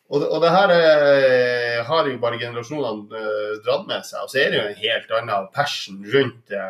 [0.08, 3.20] Og, det- og det her eh, har jo bare generasjonene
[3.66, 4.22] dratt med seg.
[4.24, 6.64] Og så er det jo en helt annen passion rundt det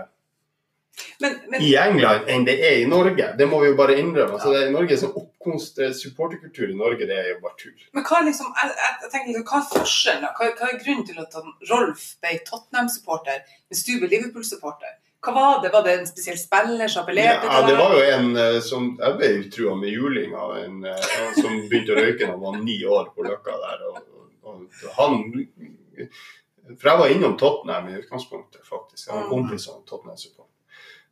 [1.20, 3.30] Men, men i England enn det er i Norge.
[3.38, 4.36] Det må vi jo bare innrømme.
[4.36, 7.56] Altså, det er i Norge som oppkomst, eh, Supporterkultur i Norge, det er jo bare
[7.60, 7.88] tull.
[7.96, 10.28] Men hva liksom, jeg, jeg, tenker, liksom, hva er forskjellen?
[10.38, 11.40] Hva, hva er grunnen til at
[11.72, 14.96] Rolf ble Tottenham-supporter, mens du ble Liverpool-supporter?
[15.26, 15.72] Hva var det?
[15.74, 19.16] Var det en spesiell spiller som appellerte Ja, det var jo en eh, som Jeg
[19.18, 22.60] ble trua med juling av en eh, en som begynte å røyke da han var
[22.62, 23.86] ni år på Løkka der.
[23.90, 24.12] Og,
[24.98, 25.16] han
[26.76, 29.08] For jeg var innom Tottenham i utgangspunktet, faktisk.
[29.08, 30.45] Jeg var en kompis var Tottenham-supporter.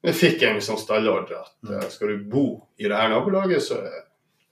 [0.04, 3.78] Jeg fikk en sånn stallordre at eh, skal du bo i det her nabolaget, så,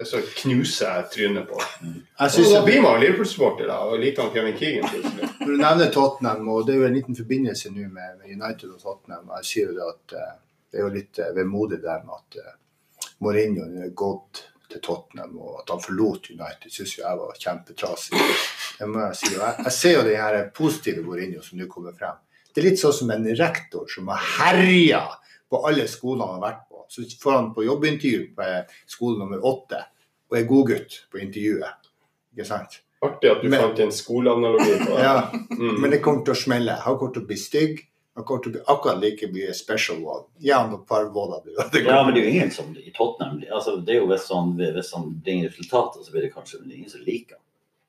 [0.00, 4.32] så knuser jeg trynet på jeg Og da blir man Liverpool-supporter da, og liker han
[4.32, 4.88] Kevin Keegan.
[5.42, 8.80] Når du nevner Tottenham, og det er jo en liten forbindelse nå med, United og
[8.80, 10.32] Tottenham, jeg sier jo det at eh,
[10.72, 15.34] det er jo litt uh, vemodig der med at uh, Mourinho er gått til Tottenham,
[15.36, 18.20] og at han forlot United, syns jo jeg var kjempetrasig.
[18.78, 19.34] Det må jeg si.
[19.34, 22.16] Og jeg, jeg ser jo den her positive Mourinho som nå kommer frem.
[22.48, 25.02] Det er litt sånn som en rektor som har herja
[25.52, 26.84] på alle skolene han har vært på.
[26.92, 28.48] Så får han på jobbintervju på
[28.90, 29.84] skole nummer åtte,
[30.32, 31.88] og er godgutt på intervjuet.
[32.32, 32.80] Ikke sant?
[33.02, 35.02] Artig at du Men- fant en skoleanalogi på det.
[35.08, 35.80] Ja, Mm.
[35.80, 36.76] men det kommer til å smelle.
[36.84, 37.80] Han kommer til å bli stygg.
[38.14, 40.24] Han kommer til å bli akkurat like mye special one.
[40.40, 41.52] Gi han et par våler, du.
[41.56, 44.52] Ja, men det er jo ingen som i Tottenham altså, Det er jo hvis han,
[44.84, 47.36] sånn, bringer resultater, så blir det kanskje ingen som liker.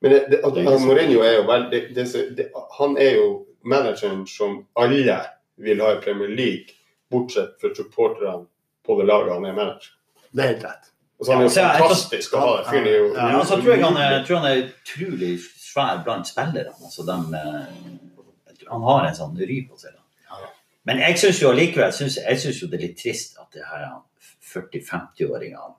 [0.00, 2.46] Men det, det, at, han Mourinho er jo veldig det, det, det,
[2.78, 5.20] Han er jo manageren som alle
[5.56, 6.74] vil ha i Premier League,
[7.14, 8.44] bortsett fra supporterne
[8.84, 9.94] på det laget han er manager.
[10.34, 10.90] Det er helt rett.
[11.18, 12.64] Og så er han jo Ja, fantastisk å ha der.
[12.70, 15.34] Fyren er jo Ja, Ja, altså, tror jeg han er, jeg tror han er utrolig
[15.40, 16.74] svær blant spillerne.
[16.84, 19.94] Altså, de, eh, han har en sånn ry på seg.
[19.94, 20.00] Da.
[20.84, 23.56] Men jeg syns jo allikevel jeg synes, jeg synes jo det er litt trist at
[23.56, 23.86] det her
[24.52, 25.74] 40-50-åringene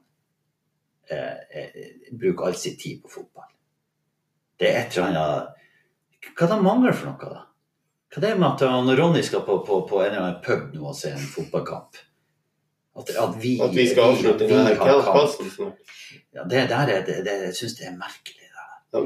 [1.14, 3.52] eh, eh, bruker all sin tid på fotball.
[4.60, 5.52] Det er et eller annet
[6.36, 7.44] Hva de mangler for noe, da?
[8.16, 10.72] Hva det er med at han Ronny skal på, på, på en eller annen pub
[10.72, 12.00] nå og se en fotballkamp?
[12.96, 15.76] At, at, vi, At vi skal avslutte vi den her har snart.
[16.32, 18.46] Ja, det der er det, det, jeg syns det er merkelig.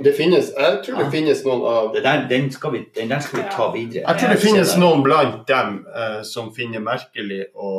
[0.03, 1.09] Det finnes, jeg tror det Ja.
[1.09, 4.03] finnes noen av Det der, den, skal vi, den der skal vi ta videre.
[4.05, 4.79] Jeg tror det finnes det.
[4.79, 7.71] noen blant dem eh, som finner merkelig å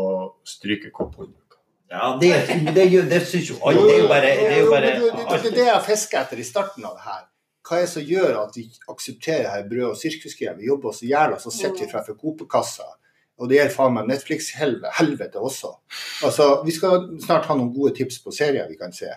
[0.42, 1.58] stryke kopphåndduker.
[1.90, 2.32] Ja, det,
[2.74, 3.82] det, det, det syns jo alle.
[3.86, 6.38] Det er jo bare, det er jo bare det, det, det det jeg fisker etter
[6.42, 7.22] i starten av det her.
[7.70, 10.56] Hva er det som gjør at vi aksepterer her brød- og sirkusgreier?
[10.58, 12.88] Vi jobber oss i hjel, og så sitter vi fremfor Coop-kassa
[13.38, 15.70] Og det gjelder faen meg Netflix-helvete også.
[16.26, 19.14] Altså, Vi skal snart ha noen gode tips på serier vi kan se.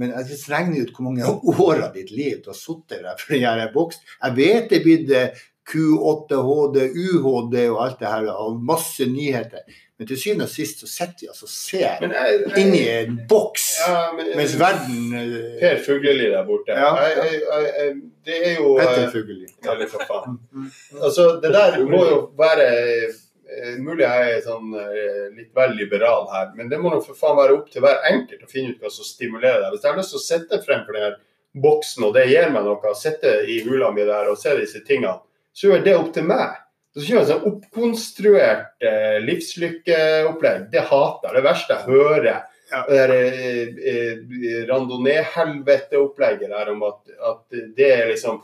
[0.00, 1.28] Men jeg regner regne ut hvor mange
[1.68, 4.00] år av ditt liv du har sittet der for den her boksen.
[4.24, 9.06] Jeg vet det er blitt eh, Q8, HD, UHD og alt det her, og masse
[9.06, 9.62] nyheter.
[10.00, 13.18] Men til syvende og sist så sitter de altså og ser jeg, jeg, inni en
[13.28, 16.72] boks, ja, men, mens verden eh, Per Fugleli der borte.
[16.72, 17.90] Ja, Jeg,
[18.24, 19.50] det er jo Petter Fugleli.
[19.66, 20.38] Ja, for faen.
[20.56, 20.70] Mm.
[21.02, 26.30] Altså, det der må jo være eh, Mulig jeg er sånn eh, litt vel liberal
[26.32, 28.80] her, men det må nok for faen være opp til hver enkelt å finne ut
[28.80, 29.74] hva som stimulerer deg.
[29.74, 31.20] Hvis jeg har lyst til å sitte frem for den
[31.60, 35.18] boksen, og det gir meg noe, sitte i hula mi der og se disse tingene,
[35.52, 36.58] så er det opp til meg.
[36.94, 41.36] Så kjører jeg sånn oppkonstruert eh, livslykkeopplegg, det hater jeg.
[41.36, 42.40] Det verste jeg hører.
[42.70, 42.80] Ja.
[42.86, 48.42] Det der eh, eh, randonee-helvete-opplegget der om at, at det er liksom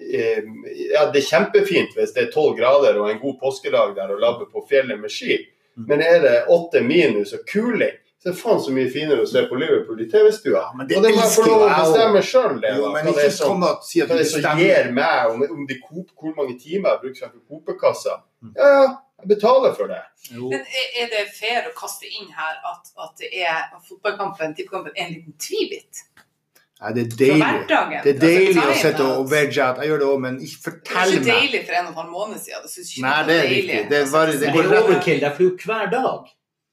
[0.00, 0.40] eh,
[0.92, 4.22] Ja, det er kjempefint hvis det er tolv grader og en god påskedag der og
[4.22, 5.42] labbe på fjellet med ski,
[5.76, 5.84] Mm.
[5.90, 9.42] men er det åtte minus og kuling, så er faen så mye finere å se
[9.46, 10.58] på Liverpool i TV-stua.
[10.58, 12.72] Ja, men det Og det må jeg få lov å bestemme sjøl, det.
[12.76, 14.58] Jo, da, men ikke som- kom og si at du det bestemmer.
[14.58, 18.16] gir meg, om, om de kop, hvor mange timer jeg bruker på Coop-kassa.
[18.56, 18.86] Ja, ja,
[19.22, 20.02] jeg betaler for det.
[20.34, 20.50] Jo.
[20.50, 20.60] Men
[21.00, 25.06] er det fair å kaste inn her at, at det er at fotballkampen, tippekampen, er
[25.06, 26.02] en liten tvibit?
[26.82, 28.02] Nei, det er deilig.
[28.04, 29.78] Det er deilig å Altså, sitte og vegge out.
[29.80, 32.10] Jeg gjør det òg, men ikke Det er ikke deilig for en og en halv
[32.12, 32.62] måned siden.
[32.66, 33.62] Det synes ikke Nei, det er deilig.
[33.62, 33.88] riktig.
[33.88, 35.90] Det er bare- Altså, det det er overkill, det er for det er jo hver
[35.90, 36.26] dag.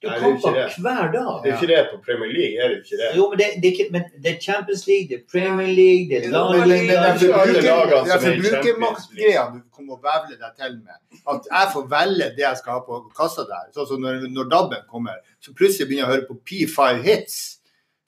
[0.03, 1.35] Er Nei, er kamper hver dag.
[1.43, 2.55] Det er ikke det på Premier League.
[2.59, 3.09] er det ikke det.
[3.15, 6.25] Jo, men det, det, men det er Champions League, det er Premier League, det er
[6.27, 10.99] Jo, Men La det er er er forbrukermaktgreia du kommer og vevler deg til med.
[11.33, 13.71] At jeg får velge det jeg skal ha på kassa der.
[13.75, 17.39] Sånn som når, når DAB-en kommer, så plutselig begynner jeg å høre på P5 Hits.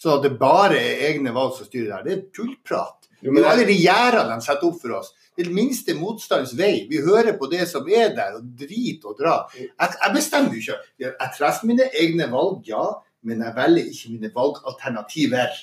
[0.01, 2.03] Sånn at det bare er egne valg som styrer der.
[2.09, 3.07] Det er tullprat.
[3.21, 5.13] Jo, Det men er alle de gjerdene de setter opp for oss.
[5.35, 6.85] Det er minste motstands vei.
[6.89, 9.33] Vi hører på det som er der, og drit og dra.
[9.57, 10.77] Jeg, jeg bestemmer jo ikke.
[11.03, 12.85] Jeg jeg treffer mine egne valg, ja,
[13.25, 15.57] men jeg velger ikke mine valgalternativer.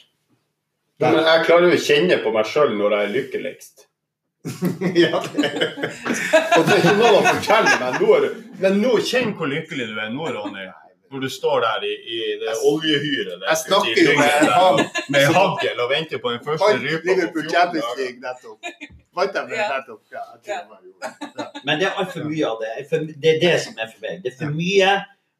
[1.00, 3.86] Ja, men jeg klarer jo å kjenne på meg sjøl når jeg er lykkeligst.
[5.04, 5.66] ja, det er.
[6.58, 7.98] Og det er ikke noe å fortelle meg.
[8.02, 10.68] Nå, er du- men nå kjenn hvor lykkelig du er nå, Ronny.
[11.12, 14.78] Når du står der i, i det oljehyret Jeg snakker jo med han
[15.12, 17.08] med hagl og venter på den første rypa.
[17.10, 17.90] Liverpool Champions.
[17.98, 18.58] League nettopp.
[19.14, 19.66] Vant de det Ja.
[19.74, 20.00] nettopp?
[20.12, 20.22] Ja,
[20.86, 20.92] jo.
[21.64, 22.70] Men det er altfor mye av det.
[23.22, 24.22] Det er det som er for meg.
[24.24, 24.92] Det er for mye,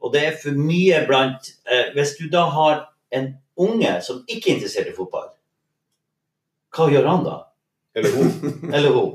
[0.03, 4.51] og det er for mye blant eh, Hvis du da har en unge som ikke
[4.51, 5.31] er interessert i fotball,
[6.77, 7.39] hva gjør han da?
[7.97, 8.31] Eller hun.
[8.75, 9.11] Eller hun?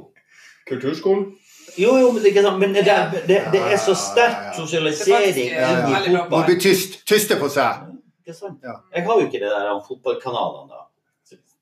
[0.69, 1.35] Kulturskolen?
[1.77, 4.49] Jo, jo, men det, er ikke sant, men det, det, det, det er så sterk
[4.49, 6.23] er sosialisering faktisk, ja, inn ja.
[6.23, 6.99] i Må bli tyst.
[7.09, 7.85] Tyste på seg.
[8.23, 8.59] Ikke sant?
[8.65, 8.79] Ja.
[8.95, 10.83] Jeg har jo ikke det der om fotballkanalene, da.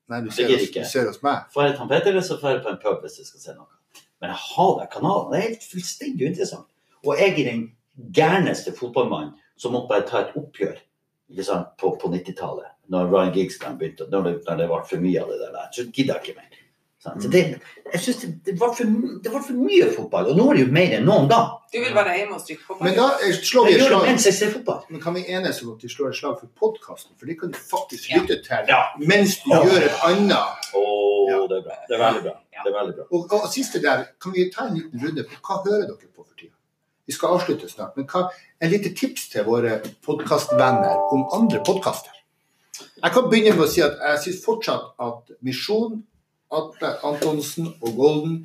[0.06, 1.48] Nei, du ser oss, du ser oss med.
[1.54, 3.68] Får jeg Petter, eller så får jeg på en pub hvis jeg skal se noe.
[4.22, 5.32] Men jeg har den kanalene.
[5.32, 6.68] Det er helt fullstendig uinteressant.
[7.04, 7.64] Og jeg er den
[8.14, 10.76] gærneste fotballmannen som måtte bare ta et oppgjør
[11.32, 12.70] ikke sant, på, på 90-tallet.
[12.92, 15.70] Når Ryan Giggs begynte, når det, når det ble for mye av det der.
[15.74, 16.62] Så gidder jeg ikke mer.
[17.02, 17.40] Så det,
[17.92, 18.84] jeg synes det, det, var for,
[19.22, 20.30] det var for mye fotball.
[20.32, 21.52] Og nå er det jo mer enn noen gang.
[21.70, 22.88] Du vil være hjemme og stryke fotball?
[22.88, 24.06] Men da slår vi et slag.
[24.08, 24.80] mens jeg ser fotball.
[24.90, 27.12] Men kan vi enes om at vi slår et slag for podkasten?
[27.20, 28.16] For det kan du faktisk Ja.
[28.22, 28.80] lytte til Ja.
[28.98, 29.60] mens du Ja.
[29.68, 30.72] gjør et annet.
[31.28, 31.46] Ja.
[31.50, 31.76] det er bra.
[31.88, 32.34] Det er veldig bra.
[32.64, 33.04] Det er veldig bra.
[33.12, 36.24] Og, og siste der, kan vi ta en liten runde på hva hører dere på
[36.24, 36.52] for tida?
[37.06, 38.30] Vi skal avslutte snart, men hva,
[38.60, 42.10] en lite tips til våre podkastvenner om andre podkaster.
[43.02, 46.02] Jeg kan begynne med å si at jeg syns fortsatt at Misjon,
[46.54, 48.38] Atle Antonsen og Golden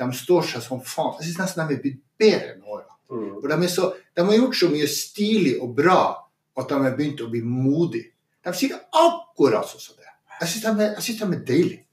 [0.00, 1.18] de står seg som faen.
[1.18, 2.86] Jeg syns nesten de er blitt bedre med åra.
[3.10, 3.42] Mm.
[3.42, 6.00] De, så, de har gjort så mye stilig og bra
[6.60, 8.12] at de har begynt å bli modige.
[8.44, 10.08] De sier akkurat sånn som det.
[10.40, 10.64] Jeg syns
[11.20, 11.84] de, de er deilige.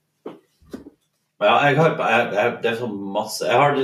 [1.38, 3.76] Ja, jeg har, jeg, jeg, det er så masse jeg har,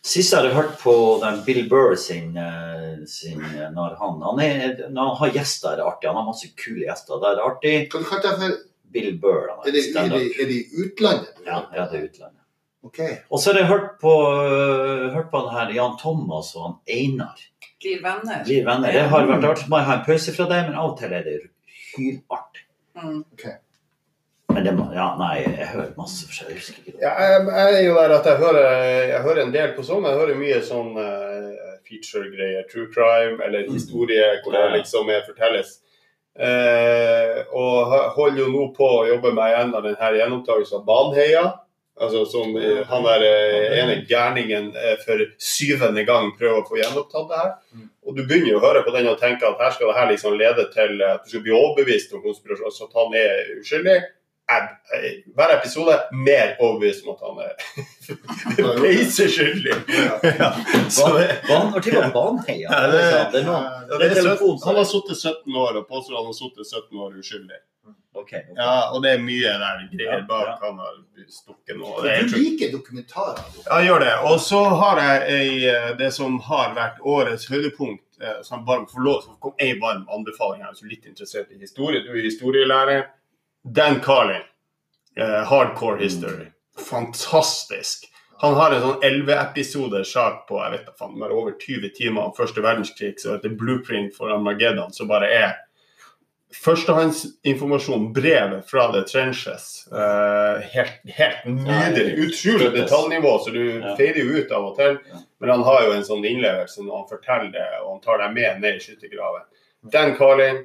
[0.00, 4.38] Sist jeg hadde hørt på den Bill Burr sin, eh, sin eh, når, han, han
[4.40, 6.08] er, når han har gjester, er det artig.
[6.08, 7.20] Han har masse kule gjester.
[7.20, 7.74] Det er artig.
[7.92, 8.54] Hva du kalte det for?
[8.92, 9.48] Bill Burr.
[9.66, 11.32] Er det, er det, er det i utlandet?
[11.46, 12.36] ja, ja, det er utlandet.
[12.82, 13.16] Okay.
[13.28, 17.40] Og så har jeg hørt på, øh, hørt på her Jan Thomas og han Einar.
[17.80, 18.44] Blir venner.
[18.44, 18.92] Blir venner.
[18.92, 19.66] Det har vært artig.
[19.68, 21.36] Må jeg ha en pause fra det, men av og til er det
[21.96, 22.64] hylartig.
[22.96, 23.24] Mm.
[24.50, 26.56] Men det må, ja, nei, jeg hører masse forskjellig.
[26.56, 27.02] Jeg husker ikke det.
[27.04, 28.70] Ja, jeg, jeg er jo der at jeg hører,
[29.12, 30.08] jeg hører en del på sånn.
[30.08, 32.66] Jeg hører mye sånn uh, feature-greier.
[32.72, 35.78] True crime eller historie hvor det liksom er fortelles.
[36.40, 41.44] Eh, og holder jo nå på å jobbe med en av denne gjenopptakelsen av Baneheia.
[42.00, 46.78] Altså som eh, han der eh, ene gærningen eh, for syvende gang prøver å få
[46.78, 47.50] gjenopptatt det her.
[48.08, 50.08] Og du begynner jo å høre på den og tenke at her skal det her
[50.08, 53.98] liksom lede til at du skal bli overbevist om konspirasjon, altså at han er uskyldig.
[54.50, 55.96] Jeg, hver episode
[56.26, 57.52] mer overbevist om at han er
[58.82, 59.74] peiseskyldig.
[60.22, 60.50] Ja.
[60.90, 62.68] Så det, når til var Baneheia?
[62.70, 66.26] Ja, det- det det det telefon, 17, han har sittet 17 år og påstår han
[66.30, 67.60] har sittet 17 år uskyldig.
[68.14, 68.42] Ok, okay.
[68.56, 70.46] Ja, og det er mye der greier bak.
[70.46, 70.66] ja.
[70.66, 70.94] Han har
[71.30, 71.92] stukket nå.
[72.02, 73.38] Du liker dokumentarer.
[73.66, 74.14] Ja, jeg gjør det.
[74.30, 78.02] Og så har jeg ei, eh, det som har vært årets høydepunkt.
[78.22, 81.58] eh, Som varm, forlås, til ei varm anbefaling her, hvis du er litt interessert i
[81.60, 82.02] historie.
[82.04, 83.02] Du er historielærer.
[83.64, 84.42] Dan Carlin.
[85.20, 86.46] uh, hardcore history.
[86.78, 88.06] Fantastisk.
[88.40, 92.22] Han har en sånn 11-episoders sak på jeg vet da faen, bare over 20 timer
[92.30, 95.58] om første verdenskrig, så heter Blueprint for Armageddon, som bare er
[96.64, 99.66] førstehåndsinformasjon, brevet fra The Trenches.
[99.92, 102.16] Uh, helt, helt nydelig.
[102.24, 103.94] Utrolig detaljnivå, så du Ja.
[103.96, 104.98] feirer jo ut av og til.
[105.12, 105.20] Ja.
[105.40, 108.34] Men han har jo en sånn innlevelse når han forteller det, og han tar deg
[108.34, 109.44] med ned i skyttergraven.
[109.90, 110.64] Dan Carlin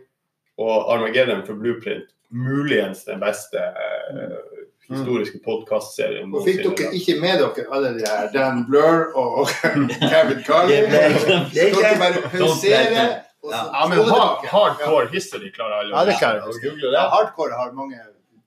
[0.58, 4.34] og Armageddon for Blueprint, muligens den beste eh,
[4.90, 9.48] historiske podkastserien Og fikk dere ikke med dere alle de her Dan Blur og
[10.12, 13.06] Kevin Så dere bare pausere
[13.46, 16.76] og så Ja, men hard, hardcore history klarer alle Ja, det klarer jeg.
[16.94, 17.98] Ja, hardcore har mange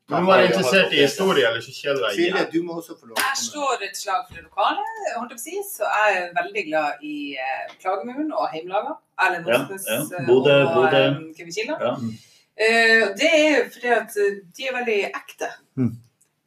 [0.08, 2.46] Du må være interessert i historie, eller så kjeder deg igjen.
[2.52, 3.18] du må også få lov.
[3.20, 4.86] Jeg slår et slag for det lokale,
[5.18, 8.94] holdt jeg på å si, så jeg er veldig glad i eh, Klagemuren og Heimlaga.
[9.26, 9.98] Erlend Ja, Osnes ja.
[10.22, 11.92] eh, og eh, Kevin Kilda.
[12.58, 15.50] Eh, det er fordi at eh, de er veldig ekte.
[15.78, 15.92] Mm.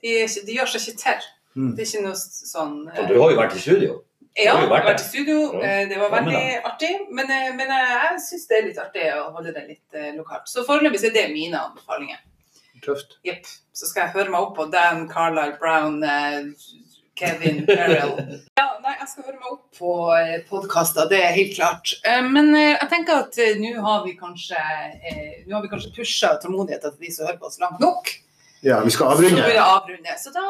[0.01, 1.28] De, er ikke, de gjør seg ikke til.
[1.55, 1.70] Mm.
[1.76, 3.99] Det er ikke noe sånn eh, Og du har jo vært i studio.
[4.39, 5.39] Ja, har vært i studio.
[5.59, 6.91] Eh, Det var veldig artig.
[7.12, 10.12] Men, eh, men eh, jeg syns det er litt artig å holde det litt eh,
[10.16, 10.47] lokalt.
[10.51, 12.22] Så foreløpig er det mine anbefalinger.
[12.82, 13.18] Tøft.
[13.28, 13.47] Jepp.
[13.76, 16.47] Så skal jeg høre meg opp på Dan, Carlisle, Brown, eh,
[17.20, 18.16] Kevin, Perrell.
[18.59, 19.30] Ja, nei, jeg skal høre
[19.82, 19.91] på
[20.49, 21.93] podkaster, det er helt klart.
[22.07, 25.71] Eh, Men eh, jeg tenker at eh, nå har vi kanskje eh, Nå har vi
[25.73, 28.13] kanskje pusha tålmodigheten til de som hører på oss langt nok.
[28.63, 29.41] Ja, vi skal avrunde.
[29.41, 30.19] Så, avrunde.
[30.21, 30.45] Så da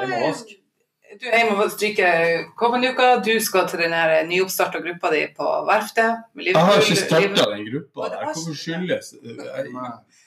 [1.19, 3.07] du er hjemme og stryker Kåpanuka.
[3.25, 3.95] Du skal til den
[4.29, 6.21] nyoppstarta gruppa di på verftet.
[6.35, 8.07] med Jeg har ikke starta den gruppa.
[8.21, 9.35] Hvorfor skyldes det?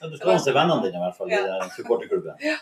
[0.05, 1.41] Du skal se vennene dine i hvert fall i Ja.
[1.63, 2.37] den supporterklubben.
[2.37, 2.59] Er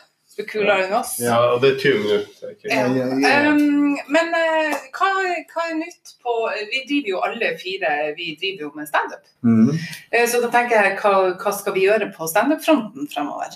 [0.49, 1.13] kulere enn oss.
[1.21, 2.49] Ja, og det er 20 minutter.
[2.55, 2.69] ikke?
[2.71, 2.87] Ja.
[2.87, 3.51] Ja, ja, ja.
[3.51, 5.09] Um, men uh, hva,
[5.53, 6.35] hva er nytt på
[6.71, 9.23] Vi driver jo alle fire vi driver jo med standup.
[9.45, 9.69] Mm.
[9.69, 13.53] Uh, Så da tenker jeg, hva, hva skal vi gjøre på standup-fronten fremover?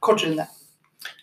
[0.00, 0.48] Kort runde.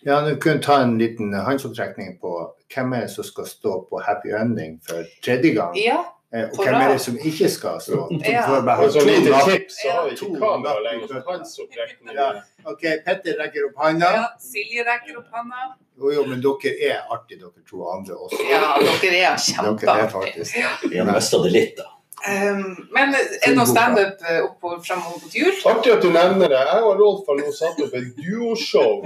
[0.06, 2.36] Ja, du kunne ta en liten håndsopptrekning på
[2.74, 6.04] hvem er det som skal stå på Happy Ending for tredje gang, Ja.
[6.34, 8.02] Eh, og hvem er det som ikke skal stå.
[8.34, 8.44] Ja.
[8.76, 11.22] Og så lite tips, så har vi ikke kamera lenger.
[11.28, 12.14] Håndsopprekning.
[12.14, 12.28] Ja.
[12.64, 14.12] OK, Petter rekker opp hånda.
[14.20, 14.24] ja.
[14.42, 15.66] Silje rekker opp hånda.
[15.96, 18.40] Jo, jo, men dere er artige, dere to andre også.
[18.50, 18.72] Ja,
[19.02, 20.64] dere er kjempeartige.
[20.90, 21.92] Vi har mista det litt, da.
[22.26, 24.40] Um, men er det noe standup eh,
[24.82, 25.52] fremover mot jul?
[25.70, 26.62] Artig at du nevner det.
[26.72, 29.04] Jeg og Rolf har nå satt opp et duoshow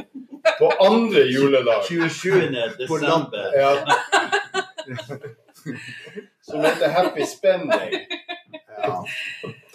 [0.60, 1.84] på andre juledag.
[1.90, 2.86] 27.
[2.88, 3.44] På desember.
[3.60, 3.72] Ja.
[6.50, 7.96] Som heter Happy Spending.
[8.80, 8.94] Ja.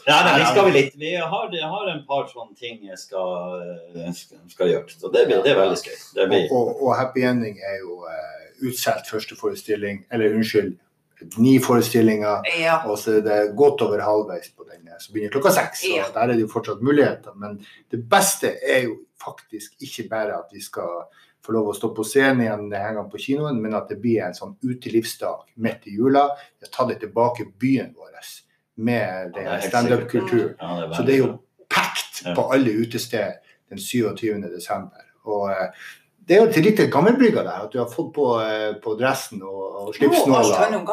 [0.05, 0.95] Nei, nei, vi skal vel litt.
[1.01, 3.61] Vi har, har en par sånne ting jeg skal,
[3.97, 4.09] eh,
[4.51, 4.93] skal, gjøre.
[4.93, 5.95] Så det, blir, det er veldig skøy.
[6.17, 10.75] Det blir, Og, og, og Happy Ending er jo uh, utsolgt første forestilling, eller unnskyld,
[11.41, 12.45] ni forestillinger.
[12.59, 12.77] Ja.
[12.85, 15.81] Og så er det godt over halvveis på den som begynner klokka seks.
[15.81, 16.05] Så Ja.
[16.13, 17.33] der er det jo fortsatt muligheter.
[17.35, 21.07] Men det beste er jo faktisk ikke bare at vi skal
[21.45, 24.23] få lov å stå på scenen igjen denne gangen på kinoen, men at det blir
[24.25, 26.27] en sånn utelivsdag midt i jula.
[26.59, 28.15] Vi har tatt det tilbake byen vår
[28.77, 30.55] med den Ja, standup-kulturen.
[30.59, 31.39] ja, Så det er jo
[31.69, 32.33] pekt Ja.
[32.35, 33.37] på alle utesteder
[33.69, 34.41] den 27.
[34.51, 35.05] desember.
[35.25, 35.69] Og eh,
[36.27, 39.41] det er jo til litt gammelbrygga der, at du har fått på, eh, på dressen
[39.43, 40.75] og, og slipsnåla.
[40.75, 40.85] om.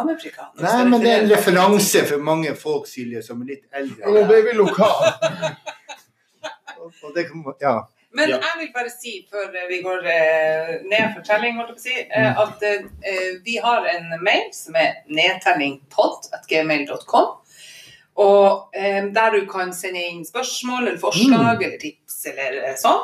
[0.61, 4.07] Nei, men det er en referanse for mange folk, Silje, som er litt eldre.
[4.07, 5.13] Oh, vi lokal.
[6.83, 7.27] Og- Og det
[7.61, 7.81] ja.
[8.15, 8.37] Men Ja.
[8.45, 12.83] jeg vil bare si, før vi går eh, ned for telling, si, eh, at eh,
[13.45, 17.27] vi har en mail som er nedtellingpod.gmail.com.
[18.17, 23.01] Og eh, der du kan sende inn spørsmål eller forslag eller tips eller eh, sånn.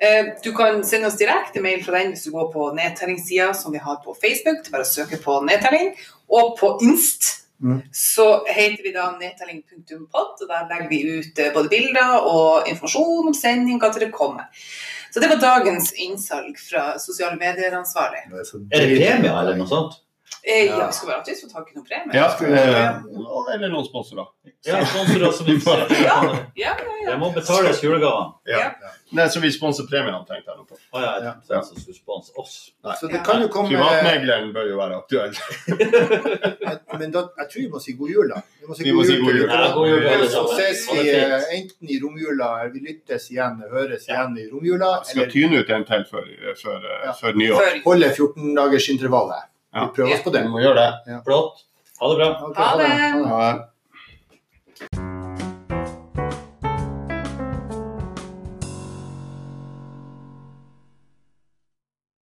[0.00, 3.72] Eh, du kan sende oss direkte mail fra den hvis du går på nedtellingssida som
[3.76, 4.62] vi har på Facebook.
[4.64, 5.92] Det er bare å søke på nedtelling.
[6.32, 7.78] Og på Inst Mm.
[7.92, 13.30] så heter vi da nedtelling.pod, og der legger vi ut eh, både bilder og informasjon
[13.32, 14.50] om sending, hva til det kommer.
[15.08, 18.26] Så det var dagens innsalg fra sosiale medier-ansvarlig.
[18.28, 19.96] Er, det premie eller noe sånt?
[20.46, 20.86] Eh, ja, Ja.
[20.86, 22.14] vi skal bare alltid få tak i noen premier.
[22.16, 24.26] Ja, Skal eh, eller noen sponsorer.
[24.66, 25.88] Ja, sponsorer som interesserer.
[26.06, 26.16] Ja,
[26.54, 26.74] ja,
[27.04, 27.10] ja.
[27.10, 28.32] Det må betales julegavene.
[28.46, 28.70] Ja.
[29.14, 30.78] Nei, så vi sponser premiene, tenkte jeg nå på.
[30.94, 31.12] Å ja,
[31.50, 31.62] Ja.
[31.62, 32.54] som skulle sponse oss.
[33.00, 35.34] Så det kan jo komme Privatmegleren bør jo være aktuell.
[36.98, 38.40] Men da, jeg tror vi må si god jul, da.
[38.60, 39.48] Vi må si Vi må si god jul.
[39.50, 43.28] Ja, god jul, alle Så ses vi det eh, enten i romjula, eller vi lyttes
[43.34, 46.30] igjen, høres igjen i romjula, Skal eller tyne ut en til før,
[46.62, 47.12] før, Ja.
[47.20, 47.82] før nyår.
[47.86, 49.52] Holde 14-dagersintervallet.
[49.76, 49.86] Vi Ja.
[49.96, 50.42] prøver oss på det.
[50.46, 51.16] Vi må gjøre det.
[51.26, 51.64] Flott.
[52.00, 52.28] Ha det bra.
[52.48, 52.88] Okay, Ha det.
[53.28, 53.64] Ha det.